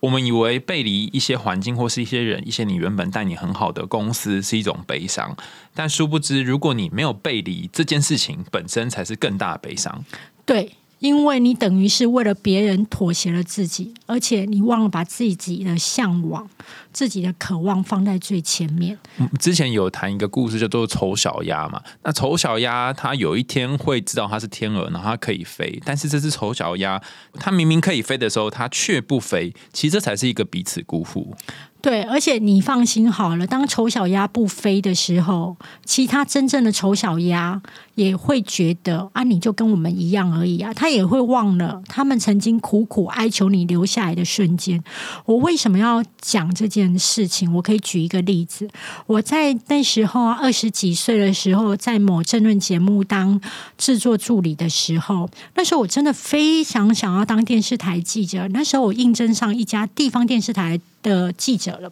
[0.00, 5.36] 我们以为背离一些环境或是一些人、一些你原本待你很好的公司是一种悲伤，
[5.74, 10.04] 但殊不知，如果你没有背离这件事情本身，才是更大的悲伤。
[10.46, 10.70] 对。
[10.98, 16.48] 因为你等于是为了别人妥协了自己，而且你忘了把自己的向往、
[16.92, 18.98] 自己的渴望放在最前面。
[19.38, 21.82] 之前有谈一个故事，叫做丑小鸭嘛。
[22.02, 25.80] 那丑小鸭它有一天会知道它是天鹅，然后它可以飞。
[25.84, 27.00] 但是这只丑小鸭，
[27.34, 29.54] 它明明可以飞的时候，它却不飞。
[29.72, 31.34] 其实这才是一个彼此辜负。
[31.80, 37.62] 对，而且你放心好了，当丑小鸭不飞的时候，其他真正的丑小鸭
[37.94, 44.82] 也会觉得啊，你就跟我们一样而已啊，他也会忘了他们曾经苦苦哀求你留下来的瞬间。
[45.24, 47.52] 我为什么要讲这件事情？
[47.54, 48.68] 我可以举一个例子，
[49.06, 53.40] 我在那时候二十几岁的时候，在某政论节目当
[53.76, 58.48] 制作助理的时候，那时候我真的非常想要当电视台记者。
[58.48, 60.80] 那时候我应征上一家地方电视台。
[61.00, 61.90] 的记者了。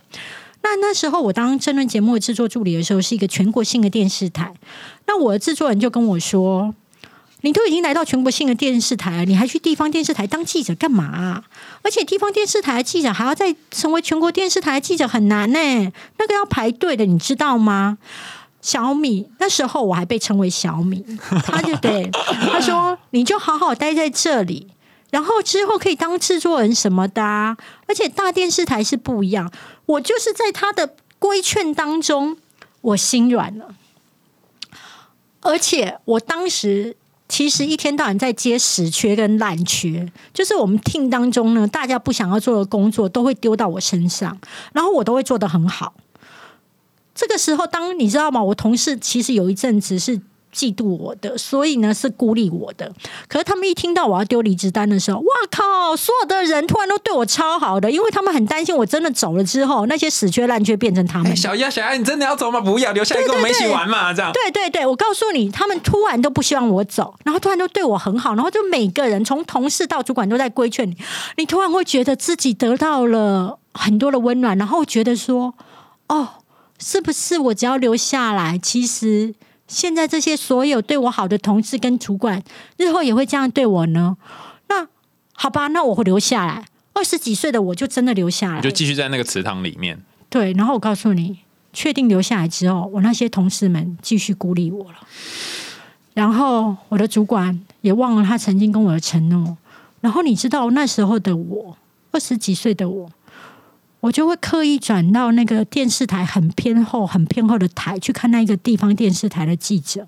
[0.62, 4.52] 那那时候我当争论节目的制作助理的时候，是一个全国性的电视台。
[5.06, 6.74] 那我的制作人就跟我说
[7.42, 11.44] ：“你都已经来到全国性的电视台了，你还去地方电视台当记者干嘛？
[11.82, 15.58] 而且地方电视台的记者还要再成为全国电视台的记者很难呢，
[16.18, 17.98] 那个要排队的，你知道吗？”
[18.60, 21.04] 小米那时候我还被称为小米，
[21.44, 22.10] 他就 对
[22.50, 24.66] 他说：“你就好好待在这里。”
[25.10, 29.50] 然后之后可以当制作人什么的，而且大电视台是不一样。
[29.86, 32.36] 我就是在他的规劝当中，
[32.80, 33.74] 我心软了。
[35.40, 36.96] 而且我当时
[37.28, 44.36] 其实一天到晚在接死缺跟烂缺，就是我们 team 当中呢，大家不想要做的工作都会丢到我身上，
[44.72, 45.94] 然后我都会做得很好。
[47.14, 48.42] 这个时候，当你知道吗？
[48.42, 50.20] 我同事其实有一阵子是。
[50.56, 52.90] 嫉妒我的，所以呢是孤立我的。
[53.28, 55.94] 可是他们一听到我要丢离职单的时候，哇靠！
[55.94, 61.36] 所有的人突然都对我超好的，因为他们很担心我真的走了之后，那些死缺烂缺变成他们。
[61.36, 62.58] 小丫，小丫，你真的要走吗？
[62.58, 64.14] 不要，留下来跟我们一起玩嘛！
[64.14, 64.32] 这样。
[64.32, 70.96] 对对对，我告诉你，他们突然都不希望我走，然后突然都对我很好，然后就每个人从同事到主管都在规劝你，
[71.36, 75.54] 你突然会觉得自己得到了很多的温暖，然后觉得说，
[76.08, 76.28] 哦，
[76.78, 79.34] 是不是我只要留下来，其实。
[79.68, 82.42] 现在这些所有对我好的同事跟主管，
[82.76, 84.16] 日后也会这样对我呢？
[84.68, 84.86] 那
[85.32, 86.66] 好吧，那我会留下来。
[86.94, 90.00] 二十几岁的我就真的留下来，就继续在那个祠堂里面。
[90.30, 91.40] 对，然后我告诉你，
[91.72, 94.98] 确定留下来之后，我那些同事们继续孤立我了。
[96.14, 99.56] 然后我的主管也忘了他曾经跟我的承诺。
[100.00, 101.76] 然后你知道那时候的我，
[102.12, 103.10] 二十几岁的我。
[104.06, 110.06] 我就会刻意转到那个电视台很偏后、很偏后的台去看那个地方电视台的记者，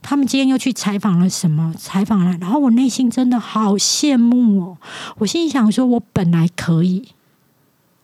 [0.00, 1.74] 他们今天又去采访了什么？
[1.78, 4.78] 采访了，然后我内心真的好羡慕哦！
[5.18, 7.08] 我心里想说，我本来可以，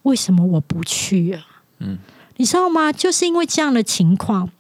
[0.02, 1.46] 为什么我不去啊？
[1.78, 1.96] 嗯，
[2.36, 2.92] 你知道吗？
[2.92, 4.50] 就是因为这样的情况，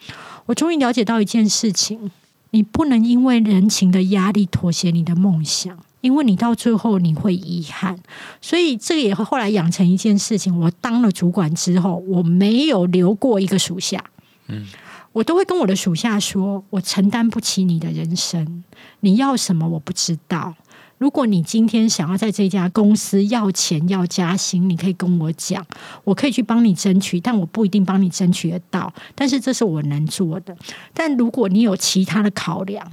[0.46, 2.10] 我终于了解到一件事情：
[2.52, 5.76] 你不能因为人情的压力妥协你的梦想。
[6.04, 7.98] 因为你到最后你会遗憾，
[8.38, 10.54] 所以这个也会后来养成一件事情。
[10.60, 14.04] 我当了主管之后，我没有留过一个属下。
[14.48, 14.66] 嗯，
[15.12, 18.62] 我都会跟我的属下说：“我承担不起你的人生，
[19.00, 20.54] 你要什么我不知道，
[20.98, 25.66] 如果你今天想要在这家公司要钱要加薪，你可以跟我讲，
[26.04, 28.92] 我可以去帮你争取，但我不一定帮你争取得到。
[29.14, 30.54] 但是这是我能做的。
[30.92, 32.92] 但如果你有其他的考量，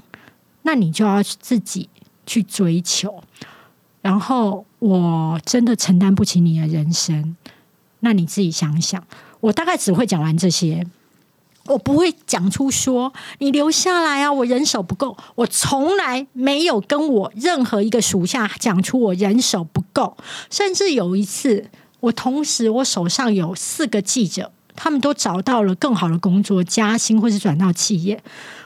[0.62, 1.90] 那你就要自己
[2.26, 3.24] 去追求。
[4.02, 7.36] 然后我真的承担不起你的人生，
[8.00, 9.04] 那你自己想想。
[9.40, 10.86] 我大概只会讲完这些。
[11.66, 15.16] 我不会讲出说你留下来啊，我人手不够。
[15.36, 20.18] 我从来没有跟我任何一个属下讲出我人手不够。
[20.50, 21.70] 甚至有一次，
[22.00, 28.24] 我同时我手上有四个记者，他们都找到了更好的工作，加薪或是转到企业。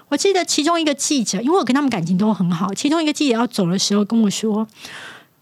[0.09, 4.67] 我记得其中一个记者，因为我跟他们感情都很好，其中一个记者要走的时候跟我说：“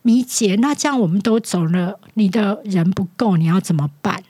[0.04, 4.24] 米姐，那这样我们都走了，你的人不够，你要怎么办？”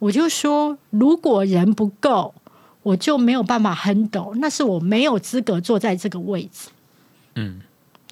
[0.00, 2.34] 我就说：“如果人不够。”
[2.84, 6.68] 我就没有办法很抖，那是我没有资格坐在这个位置。
[7.34, 7.62] 嗯，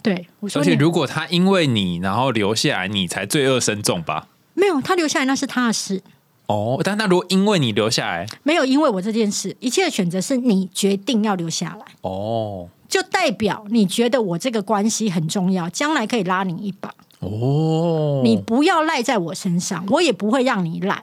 [0.03, 0.27] 对。
[0.55, 4.29] 而且如果他因为你然后留下来，你才罪恶深重吧？
[4.55, 6.03] 没有，他留下来那是他的事。
[6.47, 11.84] 哦，但那如果因为你留下来，没有因为我这件事，一切的选择是你决定要留下来。
[12.03, 16.93] 哦，就代表你觉得我这个关系很重要，将来可以拉你一把。
[17.20, 21.01] 哦，你不要赖在我身上，我也不会让你赖。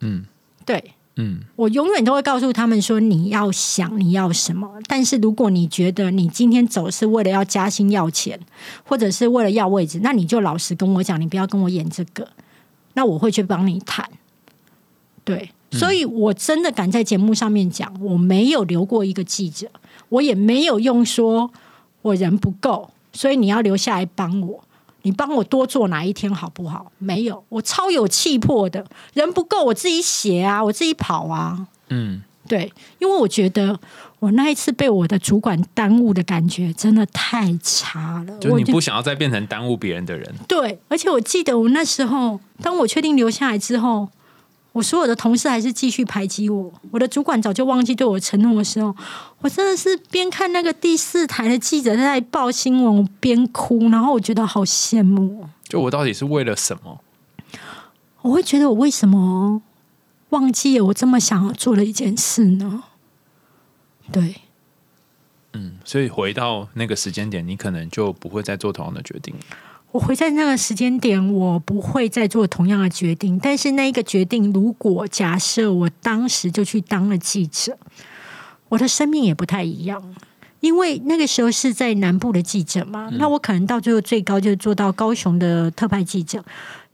[0.00, 0.24] 嗯，
[0.64, 0.92] 对。
[1.18, 4.70] 嗯，我永远都会告诉他们说，你要想你要什么。
[4.86, 8.38] 但是如果你觉得你今天走是为了要加薪要钱，
[8.84, 12.28] 或者是为了要位置，那你就老实跟我讲，你不要跟我演这个。
[12.92, 14.06] 那我会去帮你谈。
[15.26, 19.66] 对，所以我真的敢在节目上面讲，我没有留过一个记者，
[20.08, 21.50] 我也没有用说
[22.02, 24.62] 我人不够，所以你要留下来帮我。
[25.02, 26.92] 你帮我多做哪一天好不好？
[26.98, 31.66] 没有，我超有气魄的，人不够我自己写啊，我自己跑啊。
[31.88, 33.78] 嗯，对，因为我觉得
[34.20, 38.38] 我那一次被我的主管耽误的感觉真的太差了。
[38.38, 40.32] 就你不想要再变成耽误别人的人。
[40.46, 44.08] 对，而且我记得我那时候，当我确定留下来之后。
[44.76, 48.94] 我所有的同事还是继续排挤我，我的主管早就忘记对我承诺的时候，
[49.38, 55.48] 我真的是边看那个第四台的记者在报新闻，我边哭，然后我觉得好羡慕。
[55.66, 57.00] 就我到底是为了什么？
[58.20, 59.62] 我会觉得我为什么
[60.28, 62.84] 忘记了我这么想要做的一件事呢？
[64.12, 64.42] 对，
[65.54, 69.34] 嗯，所以回到那个时间点，你可能就不会再做同样的决定。
[69.96, 73.38] 我回在那个时间点，我不会再做同样的决定。
[73.42, 77.78] 但是那一个决定，如果假设我当时就去当了记者，
[78.68, 80.14] 我的生命也不太一样。
[80.60, 86.44] 因为那个时候是在南部的记者嘛，那我可能到最后最高就做到高雄的特派记者。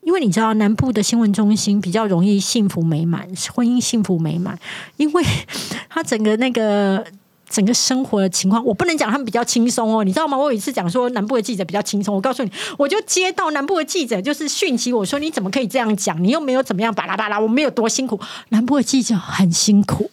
[0.02, 4.56] 因为你知道，南部的新闻中心比较容易幸福美满，婚姻幸福美满，
[4.96, 5.24] 因为
[5.90, 7.04] 他整个那个。
[7.52, 10.38] 整个生活的情况，我不能讲他们比较轻松哦，你知道吗？
[10.38, 16.22] 我有一次讲说南部的记者比较轻松，我告诉你，我就接到南部的记者就是讯息，我说你怎么可以这样讲？
[16.24, 18.18] 你又没有怎么样，巴拉巴拉，我们有多辛苦？
[18.48, 20.10] 南部的记者很辛苦，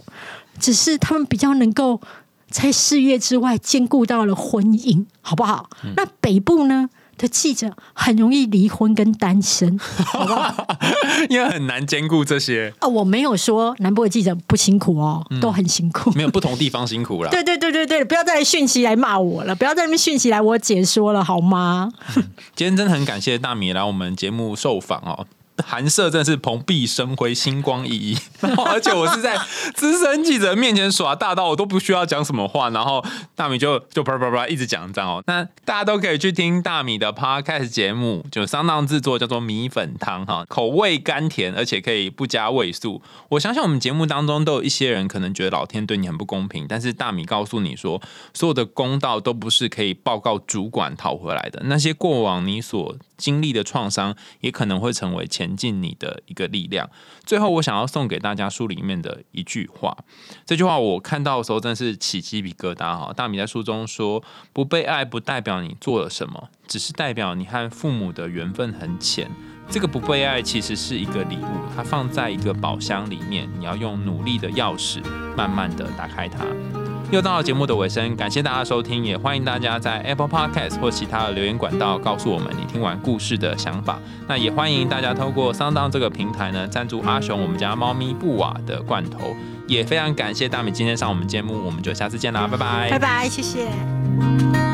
[0.59, 2.01] 只是他们比较能够
[2.49, 5.69] 在事业之外兼顾到了婚姻，好不好？
[5.95, 6.89] 那北部呢？
[7.19, 10.65] 的记者很容易离婚跟单身， 好？
[11.29, 12.73] 因为很难兼顾这些。
[12.79, 16.11] 啊，我没有说南部的记者不辛苦哦，都很辛苦。
[16.15, 17.29] 没有不同地方辛苦了。
[17.29, 21.91] 对对对对对，不要再讯息来骂我了，不要再那边讯息来我解说了，好吗？
[22.55, 25.27] 今天真的很感谢大米来我们节目受访哦。
[25.65, 29.37] 韩社真是蓬荜生辉、星光熠熠， 然后而且我是在
[29.75, 33.03] 资深记者面前耍大刀，我都不需要讲什么话，然后
[33.35, 35.23] 大米就就叭叭叭一直讲这样哦。
[35.27, 43.01] 那大家都可以去听大米的 podcast 节目，就上当制作叫做米粉汤哈，口味甘甜，而且可以不加味素。
[43.29, 48.01] 我相信我们节目当中都有一些人可能觉得老天对你很不公平，但是大米告诉你说，
[48.33, 55.48] 所有的公道都不是可以报告主管讨回来的，那些过往你所经历的创伤，也可能会成为前。
[55.49, 56.87] 前进你的一个力量。
[57.25, 59.97] 最后，我想要送给大家书里面的一句话。
[60.45, 63.11] 这句话我看到的时候，真是起鸡皮疙瘩哈！
[63.13, 64.23] 大米在书中说
[64.53, 69.31] ：“不被爱不代表你做了什么，只是代表你和父母的缘分很浅。
[69.69, 75.03] 这个不被爱其实是一个礼物，它放在一个宝箱里面，你要用努力的钥匙，
[75.35, 76.45] 慢慢的打开它。”
[77.11, 83.99] 又到了节目的尾声，感谢大家收听，也欢迎大家在 Apple Podcast 或其他的留言管道告诉我们你听完故事的想法。
[84.27, 89.35] 那也欢迎大家透过 Sound 这个平台呢赞助阿雄我们家猫咪布瓦的罐头。
[89.67, 94.68] 也非常感谢大米今天上我们节目，我们就下次见啦，拜拜，拜拜，谢谢。